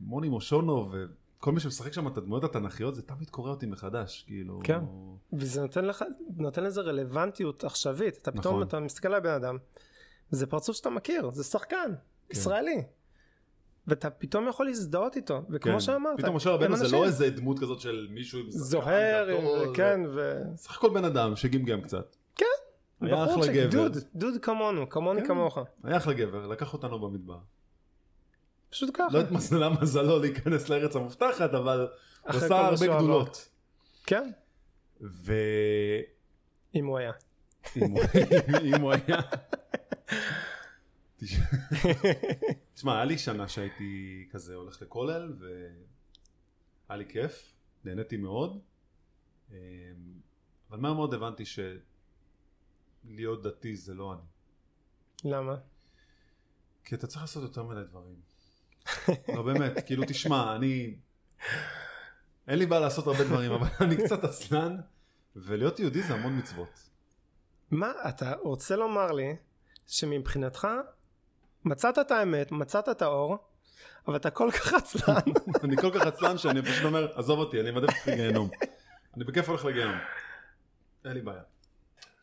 [0.00, 0.94] מוני מושונוב
[1.38, 4.60] כל מי שמשחק שם את הדמויות התנ"כיות זה תמיד קורא אותי מחדש, כאילו...
[4.64, 4.80] כן.
[5.32, 6.04] וזה נותן לך,
[6.36, 8.18] נותן לזה רלוונטיות עכשווית.
[8.22, 8.62] אתה פתאום, נכון.
[8.62, 9.58] אתה מסתכל על בן אדם,
[10.30, 11.92] זה פרצוף שאתה מכיר, זה שחקן,
[12.30, 12.82] ישראלי.
[13.86, 15.80] ואתה פתאום יכול להזדהות איתו, וכמו כן.
[15.80, 16.96] שאמרת, פתאום משה רבנו זה.
[16.96, 19.28] לא איזה דמות כזאת של מישהו עם זוהר,
[19.74, 20.42] כן, ו...
[20.56, 22.16] סך הכל בן אדם שגמגם קצת.
[23.00, 23.70] היה אחלה גבר.
[23.88, 25.26] דוד, דוד כמונו, כמוני כן.
[25.28, 25.58] כמוך.
[25.84, 27.38] היה אחלה גבר, לקח אותנו במדבר.
[28.70, 29.08] פשוט ככה.
[29.12, 31.88] לא התמזלה מזלו להיכנס לארץ המובטחת, אבל הוא
[32.30, 32.86] עשה מה הרבה.
[32.96, 33.48] גדולות.
[34.06, 34.30] כן,
[35.00, 35.36] ואם
[36.74, 37.12] אם הוא היה.
[37.76, 39.20] אם הוא היה...
[41.16, 41.40] תש-
[42.74, 43.94] תשמע, היה לי שנה שהייתי
[44.32, 47.52] כזה הולך לכולל, והיה לי כיף,
[47.84, 48.60] נהניתי מאוד,
[49.50, 49.56] אמ,
[50.70, 51.44] אבל מהר מאוד הבנתי
[53.06, 54.22] שלהיות דתי זה לא אני.
[55.32, 55.56] למה?
[56.84, 58.16] כי אתה צריך לעשות יותר מדי דברים.
[59.36, 60.96] לא באמת, כאילו תשמע, אני...
[62.48, 64.76] אין לי בעיה לעשות הרבה דברים, אבל אני קצת עצלן,
[65.36, 66.88] ולהיות יהודי זה המון מצוות.
[67.70, 69.36] מה, אתה רוצה לומר לי
[69.86, 70.68] שמבחינתך
[71.64, 73.38] מצאת את האמת, מצאת את האור,
[74.06, 75.32] אבל אתה כל כך עצלן.
[75.64, 78.50] אני כל כך עצלן שאני פשוט אומר, עזוב אותי, אני מעדיף לגיהנום.
[79.16, 79.98] אני בכיף הולך לגיהנום.
[81.04, 81.42] אין לי בעיה.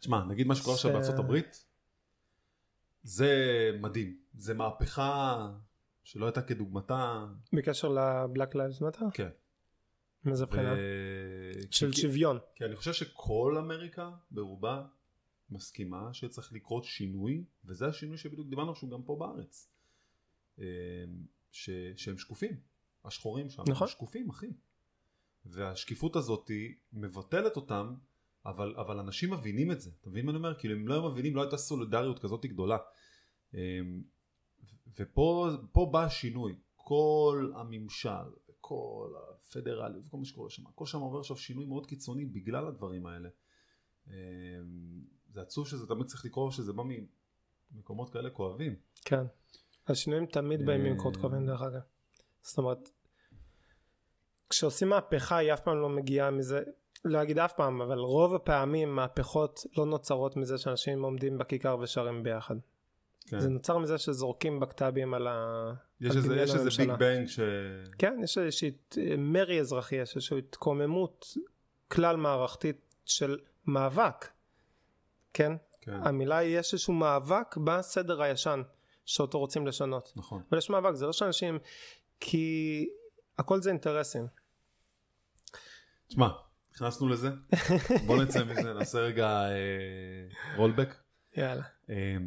[0.06, 1.66] תשמע, נגיד מה שקורה עכשיו זה- בארצות הברית,
[3.04, 3.32] זה
[3.82, 4.20] מדהים.
[4.34, 5.52] זה מהפכה
[6.04, 7.26] שלא הייתה כדוגמתה.
[7.54, 9.06] בקשר ל Black Lives Matter?
[9.14, 9.30] כן.
[10.26, 10.74] מאיזה בחינה?
[11.72, 12.40] של כי- שוויון.
[12.56, 14.88] כי אני חושב שכל אמריקה ברובה
[15.50, 19.70] מסכימה שצריך לקרות שינוי, וזה השינוי שבדיוק דיברנו שהוא גם פה בארץ.
[20.60, 20.66] אה,
[21.52, 22.60] ש, שהם שקופים,
[23.06, 23.88] השחורים שם, נכון.
[23.88, 24.48] שקופים אחי.
[25.46, 26.52] והשקיפות הזאת
[26.94, 27.96] מבטלת אותם,
[28.46, 30.60] אבל, אבל אנשים מבינים את זה, אתה מבין מה אני אומר?
[30.60, 32.78] כאילו אם לא היו מבינים לא הייתה סולידריות כזאת גדולה.
[33.56, 33.80] אה,
[35.00, 38.10] ופה פה בא השינוי, כל הממשל,
[38.62, 43.06] כל הפדרליות, כל מה שקורה שם, הכל שם עובר עכשיו שינוי מאוד קיצוני בגלל הדברים
[43.06, 43.30] האלה.
[44.08, 44.14] אה,
[45.30, 46.84] זה עצוב שזה תמיד צריך לקרות שזה בא
[47.72, 48.76] ממקומות כאלה כואבים.
[49.06, 49.24] כן.
[49.88, 50.92] השינויים תמיד באים אה.
[50.92, 51.82] ממקורות קרובים דרך אגב.
[52.42, 52.90] זאת אומרת,
[54.50, 56.64] כשעושים מהפכה היא אף פעם לא מגיעה מזה,
[57.06, 62.24] לא אגיד אף פעם, אבל רוב הפעמים מהפכות לא נוצרות מזה שאנשים עומדים בכיכר ושרים
[62.24, 62.56] ביחד.
[63.28, 63.40] כן.
[63.40, 65.72] זה נוצר מזה שזורקים בקת"בים על ה...
[66.02, 66.92] יש איזה, יש איזה ביג.
[66.92, 67.40] בנג ש...
[67.98, 68.72] כן, יש איזושהי
[69.18, 71.26] מרי אזרחי, יש איזושהי התקוממות
[71.88, 74.28] כלל מערכתית של מאבק.
[75.34, 75.52] כן?
[75.82, 78.62] כן, המילה היא יש איזשהו מאבק בסדר הישן
[79.06, 80.14] שאותו רוצים לשנות.
[80.16, 80.42] נכון.
[80.50, 81.60] אבל יש מאבק, זה לא שאנשים...
[82.20, 82.90] כי
[83.38, 84.28] הכל זה אינטרסים.
[86.08, 86.28] תשמע,
[86.76, 87.30] נכנסנו לזה,
[88.08, 90.96] בוא נצא מזה, נעשה רגע אה, רולבק.
[91.38, 91.64] יאללה.
[91.90, 92.18] אה,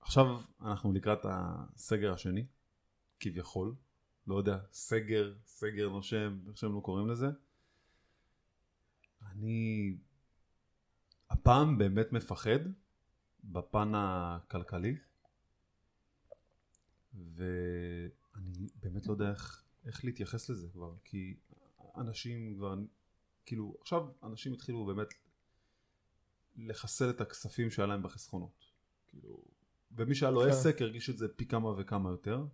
[0.00, 2.46] עכשיו אנחנו לקראת הסגר השני,
[3.20, 3.74] כביכול,
[4.26, 7.26] לא יודע, סגר, סגר נושם, איך שהם לא קוראים לזה.
[9.30, 9.96] אני
[11.30, 12.60] הפעם באמת מפחד
[13.44, 14.96] בפן הכלכלי,
[17.14, 21.36] ואני באמת לא יודע איך, איך להתייחס לזה כבר, כי
[21.96, 22.74] אנשים כבר,
[23.46, 25.08] כאילו, עכשיו אנשים התחילו באמת
[26.56, 28.64] לחסל את הכספים שהיה להם בחסכונות.
[29.06, 29.44] כאילו,
[29.92, 30.48] ומי שהיה לו כן.
[30.48, 32.44] עסק הרגיש את זה פי כמה וכמה יותר.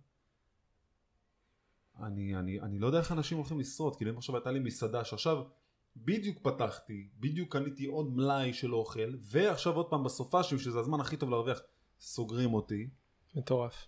[1.99, 5.05] אני, אני, אני לא יודע איך אנשים הולכים לשרוד, כאילו אם עכשיו הייתה לי מסעדה
[5.05, 5.43] שעכשיו
[5.95, 11.17] בדיוק פתחתי, בדיוק קניתי עוד מלאי של אוכל, ועכשיו עוד פעם בסופ"שים, שזה הזמן הכי
[11.17, 11.61] טוב להרוויח,
[11.99, 12.89] סוגרים אותי,
[13.35, 13.87] מטורף.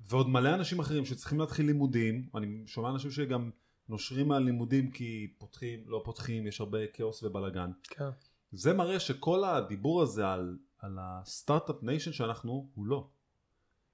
[0.00, 3.50] ועוד מלא אנשים אחרים שצריכים להתחיל לימודים, אני שומע אנשים שגם
[3.88, 7.70] נושרים מהלימודים כי פותחים, לא פותחים, יש הרבה כאוס ובלאגן.
[7.82, 8.08] כן.
[8.52, 13.08] זה מראה שכל הדיבור הזה על, על ה start-up nation שאנחנו, הוא לא.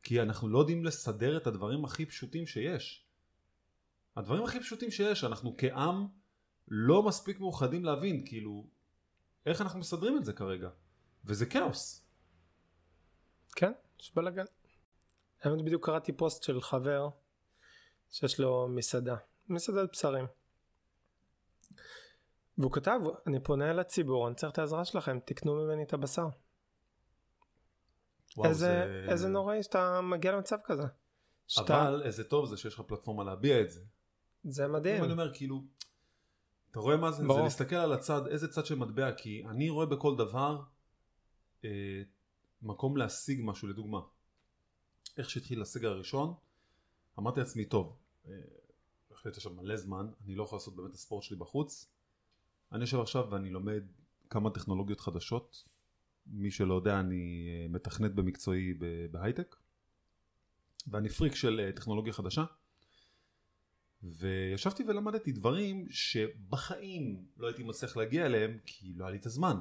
[0.03, 3.07] כי אנחנו לא יודעים לסדר את הדברים הכי פשוטים שיש.
[4.17, 6.07] הדברים הכי פשוטים שיש, אנחנו כעם
[6.69, 8.67] לא מספיק מאוחדים להבין, כאילו,
[9.47, 10.69] איך אנחנו מסדרים את זה כרגע.
[11.25, 12.07] וזה כאוס.
[13.57, 14.45] כן, יש בלאגן.
[15.43, 17.09] האמת בדיוק קראתי פוסט של חבר
[18.11, 19.17] שיש לו מסעדה,
[19.53, 20.27] מסעדת בשרים.
[22.59, 26.27] והוא כתב, אני פונה אל הציבור, אני צריך את העזרה שלכם, תקנו ממני את הבשר.
[28.37, 29.11] וואו, איזה, זה...
[29.12, 30.83] איזה נוראי שאתה מגיע למצב כזה.
[31.49, 33.81] שאתה, אבל איזה טוב זה שיש לך פלטפורמה להביע את זה.
[34.45, 35.05] זה אם מדהים.
[35.05, 35.62] אני אומר כאילו,
[36.71, 37.23] אתה רואה מה זה?
[37.23, 37.43] זה ברור.
[37.43, 40.62] להסתכל על הצד, איזה צד של מטבע, כי אני רואה בכל דבר
[41.65, 42.03] אה,
[42.62, 44.01] מקום להשיג משהו, לדוגמה.
[45.19, 46.35] איך שהתחיל הסגר הראשון,
[47.19, 48.33] אמרתי לעצמי, טוב, אה,
[49.23, 51.87] החלטתי עכשיו מלא זמן, אני לא יכול לעשות באמת את הספורט שלי בחוץ.
[52.73, 53.83] אני יושב עכשיו ואני לומד
[54.31, 55.65] כמה טכנולוגיות חדשות.
[56.27, 58.75] מי שלא יודע, אני אה, מתכנת במקצועי
[59.11, 59.57] בהייטק,
[60.87, 62.45] ואני פריק של אה, טכנולוגיה חדשה.
[64.03, 69.57] וישבתי ולמדתי דברים שבחיים לא הייתי מצליח להגיע אליהם כי לא היה לי את הזמן.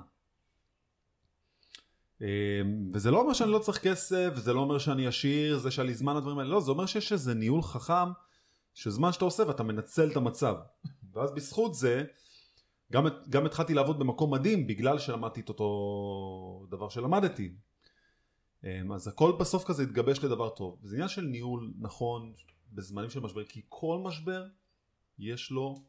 [2.21, 2.27] אמ,
[2.93, 5.93] וזה לא אומר שאני לא צריך כסף, וזה לא אומר שאני עשיר, זה שהיה לי
[5.93, 8.11] זמן לדברים האלה, לא, זה אומר שיש איזה ניהול חכם,
[8.73, 10.55] שזמן שאתה עושה ואתה מנצל את המצב.
[11.13, 12.03] ואז בזכות זה,
[12.91, 17.53] גם, גם התחלתי לעבוד במקום מדהים, בגלל שלמדתי את אותו דבר שלמדתי.
[18.63, 20.79] אמ, אז הכל בסוף כזה התגבש לדבר טוב.
[20.83, 22.33] זה עניין של ניהול נכון
[22.71, 24.47] בזמנים של משבר, כי כל משבר
[25.19, 25.83] יש לו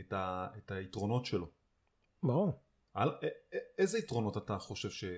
[0.00, 1.46] את, ה, את היתרונות שלו.
[2.22, 2.60] ברור.
[2.94, 3.10] על,
[3.78, 5.08] איזה יתרונות אתה חושב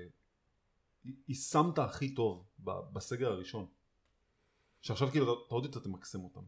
[1.26, 2.44] שיישמת הכי טוב
[2.92, 3.66] בסגר הראשון?
[4.82, 6.42] שעכשיו כאילו אתה עוד יותר תמקסם אותם.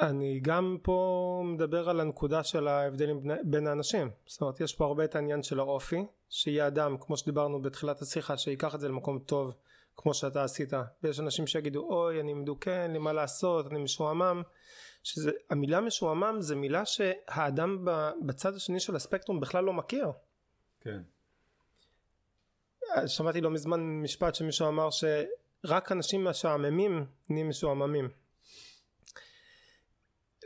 [0.00, 4.10] אני גם פה מדבר על הנקודה של ההבדלים בין האנשים.
[4.26, 8.36] זאת אומרת יש פה הרבה את העניין של האופי שיהיה אדם כמו שדיברנו בתחילת השיחה
[8.36, 9.54] שייקח את זה למקום טוב
[9.96, 10.72] כמו שאתה עשית.
[11.02, 14.42] ויש אנשים שיגידו אוי אני מדוכא אין לי מה לעשות אני משועמם.
[15.02, 17.84] שזה המילה משועמם זה מילה שהאדם
[18.26, 20.06] בצד השני של הספקטרום בכלל לא מכיר.
[20.80, 21.00] כן.
[23.06, 28.08] שמעתי לא מזמן משפט שמישהו אמר שרק אנשים משעממים נהיים משועממים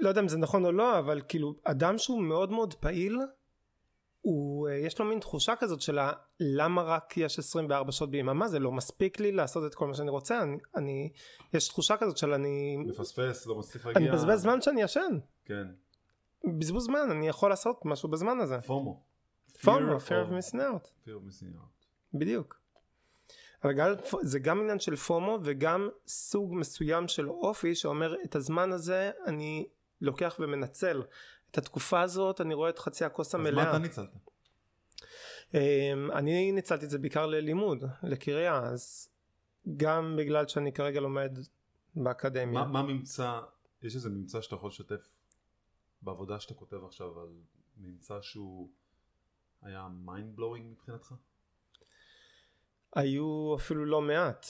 [0.00, 3.18] לא יודע אם זה נכון או לא אבל כאילו אדם שהוא מאוד מאוד פעיל
[4.24, 5.98] הוא אה, יש לו מין תחושה כזאת של
[6.40, 8.48] למה רק יש 24 שעות ביממה?
[8.48, 10.42] זה לא מספיק לי לעשות את כל מה שאני רוצה?
[10.42, 11.12] אני, אני
[11.52, 14.02] יש תחושה כזאת של אני מפספס לא מצליח להגיע.
[14.02, 15.18] אני מבזבז זמן שאני ישן.
[15.44, 15.66] כן.
[16.58, 18.60] בזבוז זמן אני יכול לעשות משהו בזמן הזה.
[18.60, 19.02] פומו.
[19.62, 20.86] פומו fear of missing out.
[21.06, 21.84] Fear of missing out.
[22.14, 22.60] בדיוק.
[23.64, 29.10] אבל זה גם עניין של פומו וגם סוג מסוים של אופי שאומר את הזמן הזה
[29.26, 29.66] אני
[30.00, 31.02] לוקח ומנצל
[31.50, 33.62] את התקופה הזאת אני רואה את חצי הכוס המלאה.
[33.62, 34.10] אז מה אתה ניצלת?
[35.54, 39.08] אמ, אני ניצלתי את זה בעיקר ללימוד, לקריאה, אז
[39.76, 41.38] גם בגלל שאני כרגע לומד
[41.96, 42.64] באקדמיה.
[42.64, 43.40] מה, מה ממצא,
[43.82, 45.14] יש איזה ממצא שאתה יכול לשתף
[46.02, 47.28] בעבודה שאתה כותב עכשיו על
[47.76, 48.70] ממצא שהוא
[49.62, 51.14] היה mind blowing מבחינתך?
[52.96, 54.46] היו אפילו לא מעט.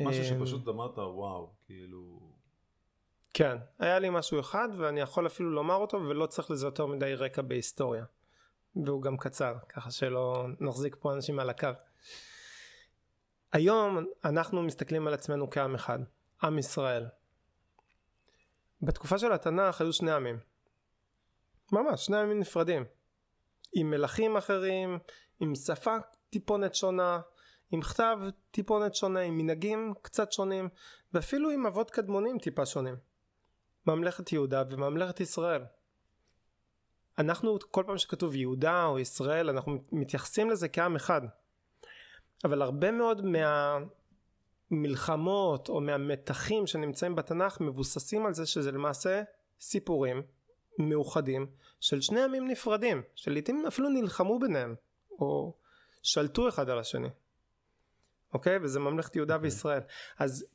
[0.00, 2.35] משהו אמ, שפשוט אמרת וואו, כאילו...
[3.38, 7.14] כן, היה לי משהו אחד ואני יכול אפילו לומר אותו ולא צריך לזה יותר מדי
[7.14, 8.04] רקע בהיסטוריה.
[8.76, 11.68] והוא גם קצר, ככה שלא נחזיק פה אנשים על הקו.
[13.52, 15.98] היום אנחנו מסתכלים על עצמנו כעם אחד,
[16.42, 17.06] עם ישראל.
[18.82, 20.38] בתקופה של התנ"ך היו שני עמים.
[21.72, 22.84] ממש, שני עמים נפרדים.
[23.72, 24.98] עם מלכים אחרים,
[25.40, 25.96] עם שפה
[26.30, 27.20] טיפונת שונה,
[27.70, 28.18] עם כתב
[28.50, 30.68] טיפונת שונה, עם מנהגים קצת שונים,
[31.12, 33.15] ואפילו עם אבות קדמונים טיפה שונים.
[33.86, 35.62] ממלכת יהודה וממלכת ישראל.
[37.18, 41.20] אנחנו כל פעם שכתוב יהודה או ישראל אנחנו מתייחסים לזה כעם אחד.
[42.44, 43.22] אבל הרבה מאוד
[44.70, 49.22] מהמלחמות או מהמתחים שנמצאים בתנ"ך מבוססים על זה שזה למעשה
[49.60, 50.22] סיפורים
[50.78, 51.46] מאוחדים
[51.80, 54.74] של שני עמים נפרדים שלעיתים אפילו נלחמו ביניהם
[55.10, 55.54] או
[56.02, 57.08] שלטו אחד על השני.
[58.34, 58.58] אוקיי?
[58.62, 59.36] וזה ממלכת יהודה okay.
[59.36, 59.50] אוקיי.
[59.50, 59.82] וישראל.
[60.18, 60.46] אז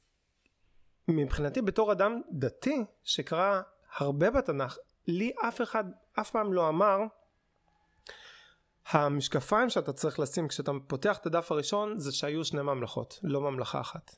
[1.07, 3.61] מבחינתי בתור אדם דתי שקרא
[3.97, 5.83] הרבה בתנ"ך לי אף אחד
[6.19, 6.97] אף פעם לא אמר
[8.85, 13.81] המשקפיים שאתה צריך לשים כשאתה פותח את הדף הראשון זה שהיו שני ממלכות לא ממלכה
[13.81, 14.15] אחת.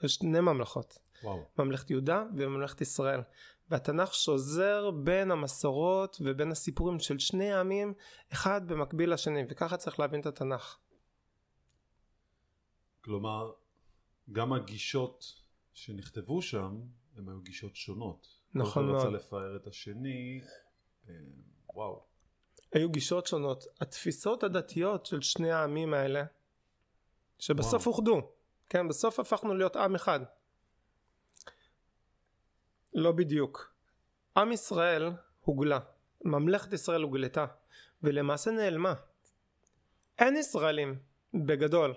[0.00, 0.98] היו שני ממלכות.
[1.22, 1.44] וואו.
[1.58, 3.20] ממלכת יהודה וממלכת ישראל.
[3.70, 7.94] והתנ"ך שוזר בין המסורות ובין הסיפורים של שני העמים
[8.32, 10.76] אחד במקביל לשני וככה צריך להבין את התנ"ך.
[13.04, 13.52] כלומר
[14.32, 15.39] גם הגישות
[15.80, 16.80] שנכתבו שם,
[17.16, 18.26] הן היו גישות שונות.
[18.54, 18.96] נכון מאוד.
[18.96, 20.40] כל אחד רצה לפאר את השני,
[21.08, 21.14] אה,
[21.74, 22.04] וואו.
[22.72, 23.64] היו גישות שונות.
[23.80, 26.24] התפיסות הדתיות של שני העמים האלה,
[27.38, 27.96] שבסוף וואו.
[27.96, 28.32] אוחדו,
[28.68, 30.20] כן, בסוף הפכנו להיות עם אחד.
[32.94, 33.74] לא בדיוק.
[34.36, 35.78] עם ישראל הוגלה,
[36.24, 37.46] ממלכת ישראל הוגלתה,
[38.02, 38.94] ולמעשה נעלמה.
[40.18, 40.98] אין ישראלים,
[41.34, 41.94] בגדול.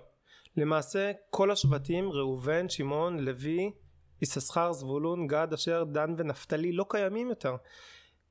[0.56, 3.72] למעשה כל השבטים ראובן, שמעון, לוי,
[4.22, 7.56] יששכר, זבולון, גד, אשר, דן ונפתלי לא קיימים יותר.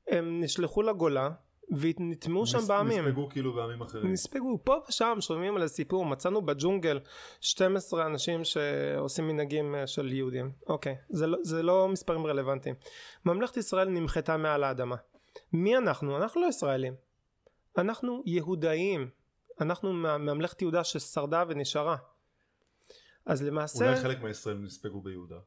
[0.08, 1.30] הם נשלחו לגולה
[1.70, 3.04] ונטמעו שם בעמים.
[3.04, 4.12] נספגו כאילו בעמים אחרים.
[4.12, 4.58] נספגו.
[4.64, 7.00] פה ושם שומעים על הסיפור, מצאנו בג'ונגל
[7.40, 10.52] 12 אנשים שעושים מנהגים אה, של יהודים.
[10.66, 12.74] אוקיי, זה לא, זה לא מספרים רלוונטיים.
[13.24, 14.96] ממלכת ישראל נמחתה מעל האדמה.
[15.52, 16.16] מי אנחנו?
[16.16, 16.94] אנחנו לא ישראלים.
[17.78, 19.08] אנחנו יהודאים.
[19.60, 21.96] אנחנו ממלכת יהודה ששרדה ונשארה.
[23.26, 23.88] אז למעשה...
[23.88, 25.38] אולי חלק מהישראלים נספגו ביהודה.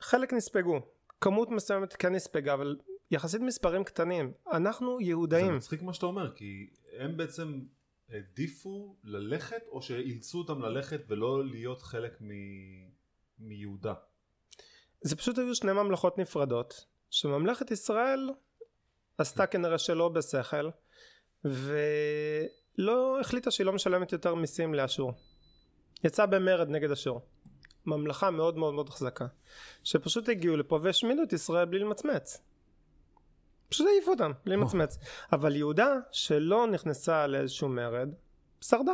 [0.00, 0.80] חלק נספגו.
[1.20, 2.76] כמות מסוימת כן נספגה, אבל
[3.10, 4.32] יחסית מספרים קטנים.
[4.52, 5.46] אנחנו יהודאים.
[5.46, 7.60] זה מצחיק מה שאתה אומר, כי הם בעצם
[8.08, 12.28] העדיפו ללכת, או שאילצו אותם ללכת ולא להיות חלק מ...
[13.38, 13.94] מיהודה.
[15.00, 18.30] זה פשוט היו שני ממלכות נפרדות, שממלכת ישראל
[19.18, 20.70] עשתה כנראה שלא בשכל,
[21.44, 25.12] ולא החליטה שהיא לא משלמת יותר מיסים לאשור.
[26.04, 27.20] יצאה במרד נגד אשור.
[27.86, 29.26] ממלכה מאוד מאוד מאוד חזקה,
[29.84, 32.42] שפשוט הגיעו לפה והשמידו את ישראל בלי למצמץ.
[33.68, 34.98] פשוט העיפו אותם, בלי למצמץ.
[35.32, 38.08] אבל יהודה, שלא נכנסה לאיזשהו מרד,
[38.60, 38.92] שרדה.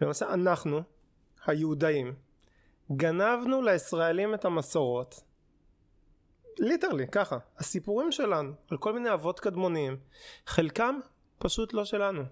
[0.00, 0.82] ולמעשה אנחנו,
[1.46, 2.14] היהודאים,
[2.92, 5.20] גנבנו לישראלים את המסורות.
[6.58, 7.38] ליטרלי, ככה.
[7.58, 9.96] הסיפורים שלנו על כל מיני אבות קדמוניים,
[10.46, 10.98] חלקם
[11.38, 12.22] פשוט לא שלנו.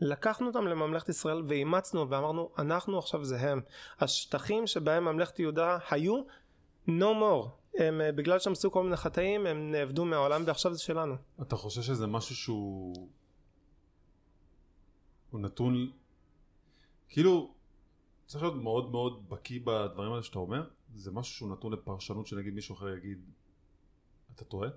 [0.00, 3.60] לקחנו אותם לממלכת ישראל ואימצנו ואמרנו אנחנו עכשיו זה הם.
[4.00, 6.22] השטחים שבהם ממלכת יהודה היו
[6.86, 7.48] no more.
[7.78, 11.14] הם אה, בגלל שהם עשו כל מיני חטאים הם נאבדו מהעולם ועכשיו זה שלנו.
[11.42, 13.08] אתה חושב שזה משהו שהוא...
[15.30, 15.90] הוא נתון...
[17.08, 17.54] כאילו,
[18.26, 22.54] צריך להיות מאוד מאוד בקיא בדברים האלה שאתה אומר, זה משהו שהוא נתון לפרשנות שנגיד
[22.54, 23.18] מישהו אחר יגיד,
[24.34, 24.68] אתה טועה?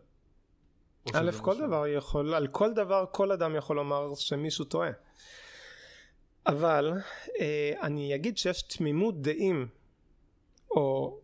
[1.14, 4.92] א' כל משהו- דבר יכול, על כל דבר כל אדם יכול לומר שמישהו טועה.
[6.48, 6.94] אבל
[7.40, 9.68] אה, אני אגיד שיש תמימות דעים
[10.72, 11.18] או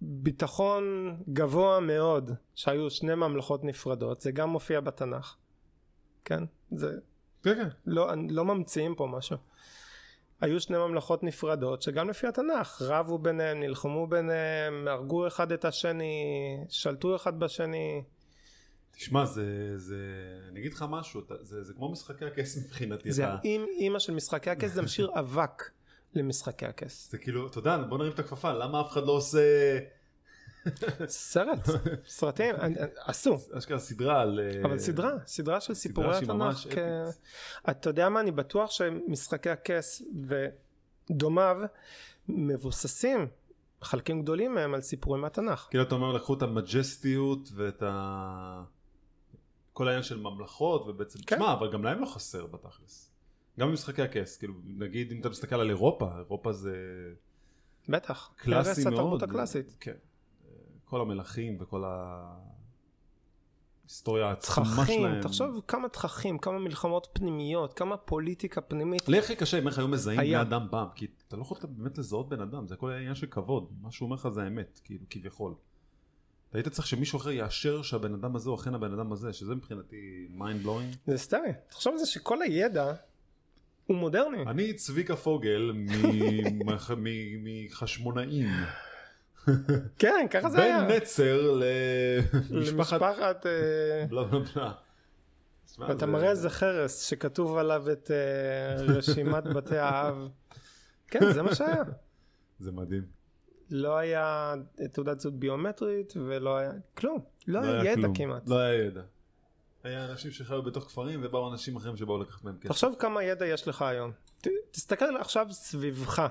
[0.00, 5.36] ביטחון גבוה מאוד שהיו שני ממלכות נפרדות זה גם מופיע בתנ"ך.
[6.24, 6.44] כן?
[6.70, 6.92] זה
[7.42, 7.68] כן, כן.
[7.86, 9.36] לא, לא ממציאים פה משהו.
[10.40, 16.24] היו שני ממלכות נפרדות שגם לפי התנ"ך רבו ביניהם, נלחמו ביניהם, הרגו אחד את השני,
[16.68, 18.02] שלטו אחד בשני.
[18.96, 19.96] תשמע, זה, זה...
[20.48, 23.12] אני אגיד לך משהו, זה, זה כמו משחקי הכס מבחינתי.
[23.12, 23.38] זה אתה...
[23.42, 25.70] עם אימא של משחקי הכס זה משאיר אבק
[26.14, 27.10] למשחקי הכס.
[27.10, 29.78] זה כאילו, אתה יודע, בוא נרים את הכפפה, למה אף אחד לא עושה...
[31.06, 31.68] סרט,
[32.06, 32.54] סרטים,
[33.04, 34.40] עשו, אשכרה סדרה על...
[34.40, 36.66] אה, אבל סדרה, סדרה של סיפורי התנ"ך.
[36.70, 36.78] כ-.
[37.70, 40.02] אתה יודע מה, אני בטוח שמשחקי הכס
[41.10, 41.56] ודומיו
[42.28, 43.26] מבוססים,
[43.82, 45.66] חלקים גדולים מהם על סיפורים מהתנ"ך.
[45.70, 48.62] כאילו אתה אומר לקחו את המג'סטיות ואת ה...
[49.74, 51.36] כל העניין של ממלכות ובעצם, כן.
[51.36, 53.10] תשמע, אבל גם להם לא חסר בתכלס.
[53.60, 56.76] גם במשחקי הכס, כאילו נגיד אם אתה מסתכל על אירופה, אירופה זה
[57.88, 58.94] בטח, קלאסי מאוד.
[58.94, 59.76] התרבות הקלאסית.
[59.80, 59.94] כן.
[60.84, 61.84] כל המלכים וכל
[63.84, 65.22] ההיסטוריה העצומה תככים, שלהם.
[65.22, 69.08] תחשוב כמה תככים, כמה מלחמות פנימיות, כמה פוליטיקה פנימית.
[69.08, 70.42] לי הכי קשה אם איך היו מזהים היה.
[70.42, 73.72] אדם פעם, כי אתה לא יכול באמת לזהות בן אדם, זה הכל עניין של כבוד,
[73.80, 75.54] מה שהוא אומר לך זה האמת, כאילו, כביכול.
[76.54, 79.54] אתה היית צריך שמישהו אחר יאשר שהבן אדם הזה הוא אכן הבן אדם הזה, שזה
[79.54, 80.96] מבחינתי mind blowing.
[81.06, 81.52] זה היסטרי.
[81.68, 82.94] תחשוב על זה שכל הידע
[83.86, 84.42] הוא מודרני.
[84.46, 85.72] אני צביקה פוגל
[87.70, 88.48] מחשמונאים,
[89.98, 90.82] כן, ככה זה היה.
[90.82, 91.50] בן נצר
[92.50, 93.46] למשפחת למשפחת...
[93.46, 94.72] אה, בלה בלה בלה.
[95.78, 100.28] ואתה מראה איזה חרס שכתוב עליו את אה, רשימת בתי האב.
[101.10, 101.82] כן, זה מה שהיה.
[102.58, 103.23] זה מדהים.
[103.76, 104.54] לא היה
[104.92, 107.18] תעודת זהות ביומטרית ולא היה כלום.
[107.46, 108.14] לא היה ידע כלום.
[108.14, 108.42] כמעט.
[108.48, 109.02] לא היה ידע.
[109.84, 112.68] היה אנשים שחיו בתוך כפרים ובאו אנשים אחרים שבאו לקחת מהם כסף.
[112.68, 114.12] תחשוב כמה ידע יש לך היום.
[114.40, 116.26] ת- תסתכל עכשיו סביבך.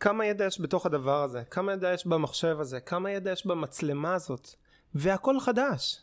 [0.00, 4.14] כמה ידע יש בתוך הדבר הזה, כמה ידע יש במחשב הזה, כמה ידע יש במצלמה
[4.14, 4.48] הזאת,
[4.94, 6.00] והכל חדש.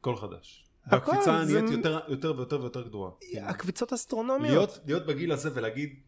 [0.00, 0.64] הכל חדש.
[0.86, 3.10] והקפיצה זה- נהיית יותר, יותר ויותר ויותר גדולה.
[3.42, 4.50] הקביצות אסטרונומיות.
[4.50, 6.00] להיות, להיות בגיל הזה ולהגיד,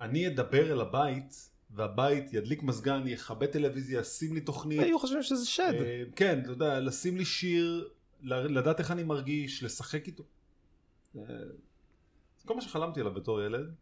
[0.00, 4.80] אני אדבר אל הבית, והבית ידליק מזגן, יכבה טלוויזיה, ישים לי תוכנית.
[4.80, 5.72] היו חושבים שזה שד.
[5.80, 7.88] אה, כן, אתה יודע, לשים לי שיר,
[8.22, 10.22] לדעת איך אני מרגיש, לשחק איתו.
[11.16, 11.22] אה,
[12.38, 13.74] זה כל מה שחלמתי עליו בתור ילד.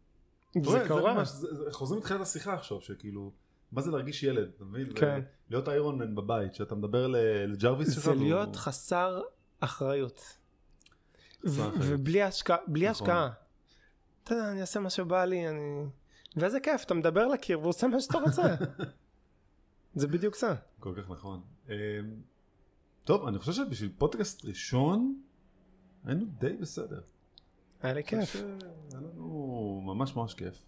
[1.25, 3.31] זה זה- חוזרים לתחילת השיחה עכשיו, שכאילו,
[3.71, 4.87] מה זה להרגיש ילד, אתה מבין?
[4.95, 5.21] כן.
[5.49, 7.07] להיות איירון מן בבית, שאתה מדבר
[7.47, 8.03] לג'רוויס שלך.
[8.03, 9.21] זה להיות חסר
[9.59, 10.21] אחריות.
[11.43, 12.19] ובלי
[12.89, 12.89] נכון.
[12.89, 13.29] השקעה.
[14.23, 15.85] אתה יודע, אני אעשה מה שבא לי, אני...
[16.37, 18.55] ואיזה כיף, אתה מדבר לקיר והוא עושה מה שאתה רוצה.
[19.95, 20.53] זה בדיוק זה.
[20.79, 21.41] כל כך נכון.
[21.69, 21.75] אה,
[23.03, 25.21] טוב, אני חושב שבשביל פודקאסט ראשון,
[26.05, 27.01] היינו די בסדר.
[27.81, 28.33] היה לי אני כיף.
[28.33, 28.45] שהיה
[28.93, 30.65] לנו ממש ממש כיף.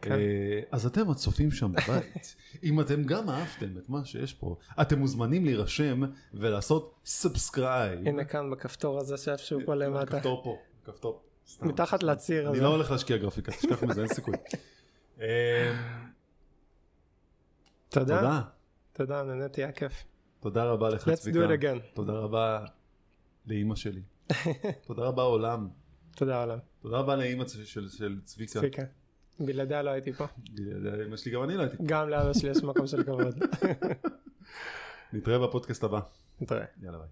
[0.00, 0.12] כן.
[0.12, 4.98] אה, אז אתם הצופים שם בבית, אם אתם גם אהבתם את מה שיש פה, אתם
[4.98, 6.00] מוזמנים להירשם
[6.34, 8.08] ולעשות subscribe.
[8.08, 10.06] הנה כאן בכפתור הזה שאיפשהו פה למטה.
[10.06, 11.22] כפתור פה, כפתור.
[11.62, 12.62] מתחת לציר אני הזה.
[12.62, 14.34] לא הולך להשקיע גרפיקה, תשכח מזה, אין סיכוי.
[15.20, 15.72] אה,
[17.88, 18.42] תודה.
[18.92, 19.22] תודה.
[19.22, 20.04] נהניתי, היה כיף.
[20.40, 21.08] תודה רבה לך צביקה.
[21.08, 21.94] Let's do it again.
[21.94, 22.64] תודה רבה
[23.46, 24.02] לאימא שלי.
[24.86, 25.68] תודה רבה עולם.
[26.16, 26.58] תודה עולם.
[26.82, 28.52] תודה רבה לאימא של- צביקה.
[28.52, 28.82] צביקה.
[29.40, 30.24] בלעדיה לא הייתי פה.
[31.06, 31.76] אמא שלי גם אני לא הייתי.
[31.86, 33.34] גם לאבא שלי יש מקום של כבוד.
[35.12, 36.00] נתראה בפודקאסט הבא.
[36.40, 36.64] נתראה.
[36.82, 37.08] יאללה ביי.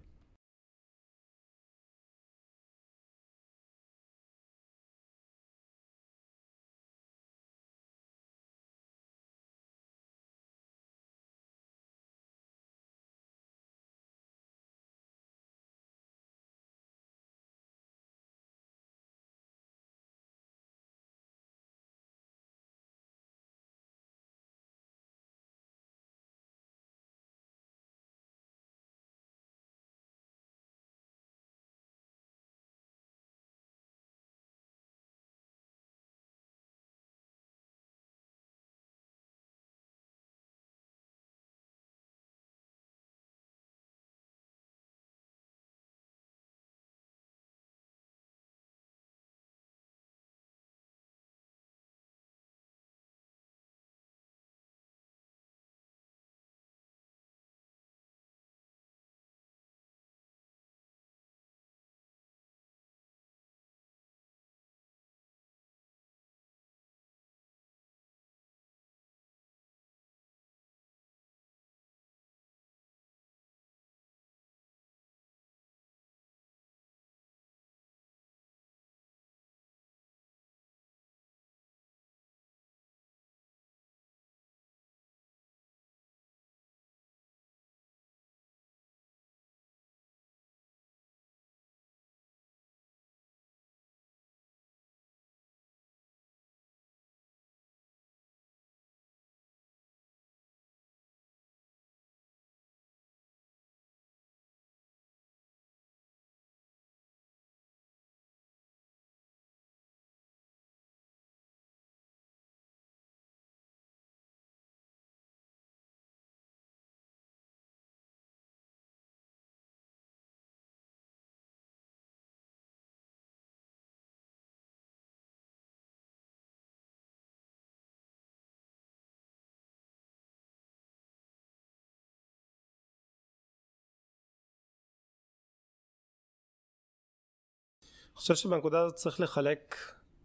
[138.13, 139.75] אני חושב שבנקודה הזאת צריך לחלק,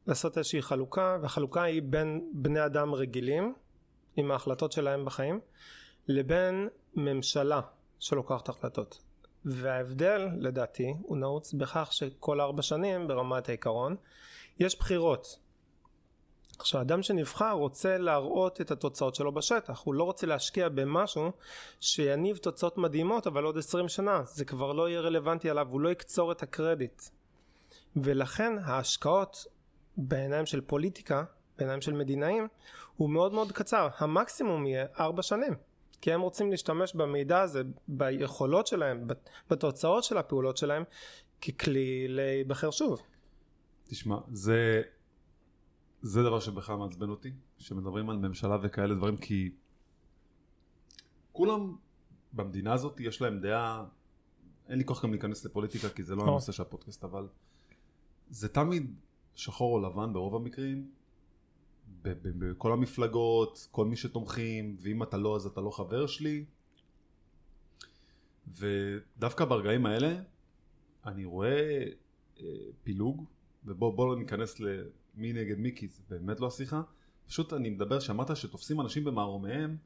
[0.07, 3.55] לעשות איזושהי חלוקה, והחלוקה היא בין בני אדם רגילים,
[4.17, 5.41] עם ההחלטות שלהם בחיים,
[6.09, 7.61] לבין ממשלה
[7.99, 9.01] שלוקחת החלטות.
[9.45, 13.97] וההבדל לדעתי הוא נעוץ בכך שכל ארבע שנים ברמת העיקרון
[14.59, 15.39] יש בחירות.
[16.59, 21.33] עכשיו אדם שנבחר רוצה להראות את התוצאות שלו בשטח הוא לא רוצה להשקיע במשהו
[21.81, 25.89] שיניב תוצאות מדהימות אבל עוד עשרים שנה זה כבר לא יהיה רלוונטי עליו הוא לא
[25.89, 27.03] יקצור את הקרדיט
[27.97, 29.47] ולכן ההשקעות
[29.97, 31.25] בעיניים של פוליטיקה
[31.59, 32.49] בעיניים של מדינאים
[32.97, 33.89] הוא מאוד מאוד קצר.
[33.99, 35.55] המקסימום יהיה ארבע שנים
[36.01, 39.07] כי הם רוצים להשתמש במידע הזה ביכולות שלהם
[39.51, 40.85] בתוצאות של הפעולות שלהם
[41.43, 43.01] ככלי להיבחר שוב.
[43.85, 44.83] תשמע זה
[46.03, 49.51] זה דבר שבכלל מעצבן אותי שמדברים על ממשלה וכאלה דברים כי
[51.33, 51.77] כולם
[52.33, 53.85] במדינה הזאת יש להם דעה
[54.69, 57.27] אין לי כוח גם להיכנס לפוליטיקה כי זה לא הנושא של הפודקאסט אבל
[58.31, 58.95] זה תמיד
[59.35, 60.91] שחור או לבן ברוב המקרים
[62.03, 66.45] בכל המפלגות, כל מי שתומכים, ואם אתה לא אז אתה לא חבר שלי.
[68.57, 70.21] ודווקא ברגעים האלה
[71.07, 71.85] אני רואה
[72.41, 72.45] אה,
[72.83, 73.25] פילוג,
[73.65, 76.83] ובואו לא ניכנס למי נגד מי כי זה באמת לא השיחה.
[77.27, 79.77] פשוט אני מדבר, שאמרת שתופסים אנשים במערומיהם,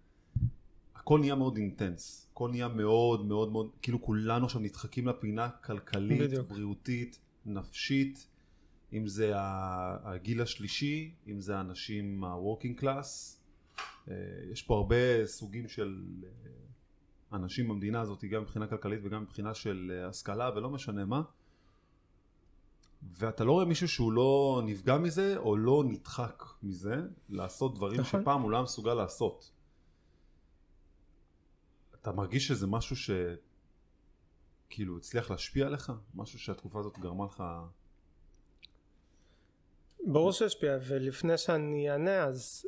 [0.94, 6.20] הכל נהיה מאוד אינטנס, הכל נהיה מאוד מאוד מאוד, כאילו כולנו עכשיו נדחקים לפינה כלכלית,
[6.20, 6.48] בדיוק.
[6.48, 8.26] בריאותית, נפשית.
[8.92, 13.38] אם זה הגיל השלישי, אם זה האנשים ה-working class,
[14.08, 14.14] אה,
[14.52, 16.28] יש פה הרבה סוגים של אה,
[17.36, 21.22] אנשים במדינה הזאת, גם מבחינה כלכלית וגם מבחינה של אה, השכלה ולא משנה מה,
[23.02, 26.96] ואתה לא רואה מישהו שהוא לא נפגע מזה או לא נדחק מזה
[27.28, 28.22] לעשות דברים נכון.
[28.22, 29.52] שפעם הוא לא מסוגל לעשות.
[31.94, 32.96] אתה מרגיש שזה משהו
[34.68, 35.92] שכאילו הצליח להשפיע עליך?
[36.14, 37.42] משהו שהתקופה הזאת גרמה לך
[40.04, 42.66] ברור שהשפיע ולפני שאני אענה אז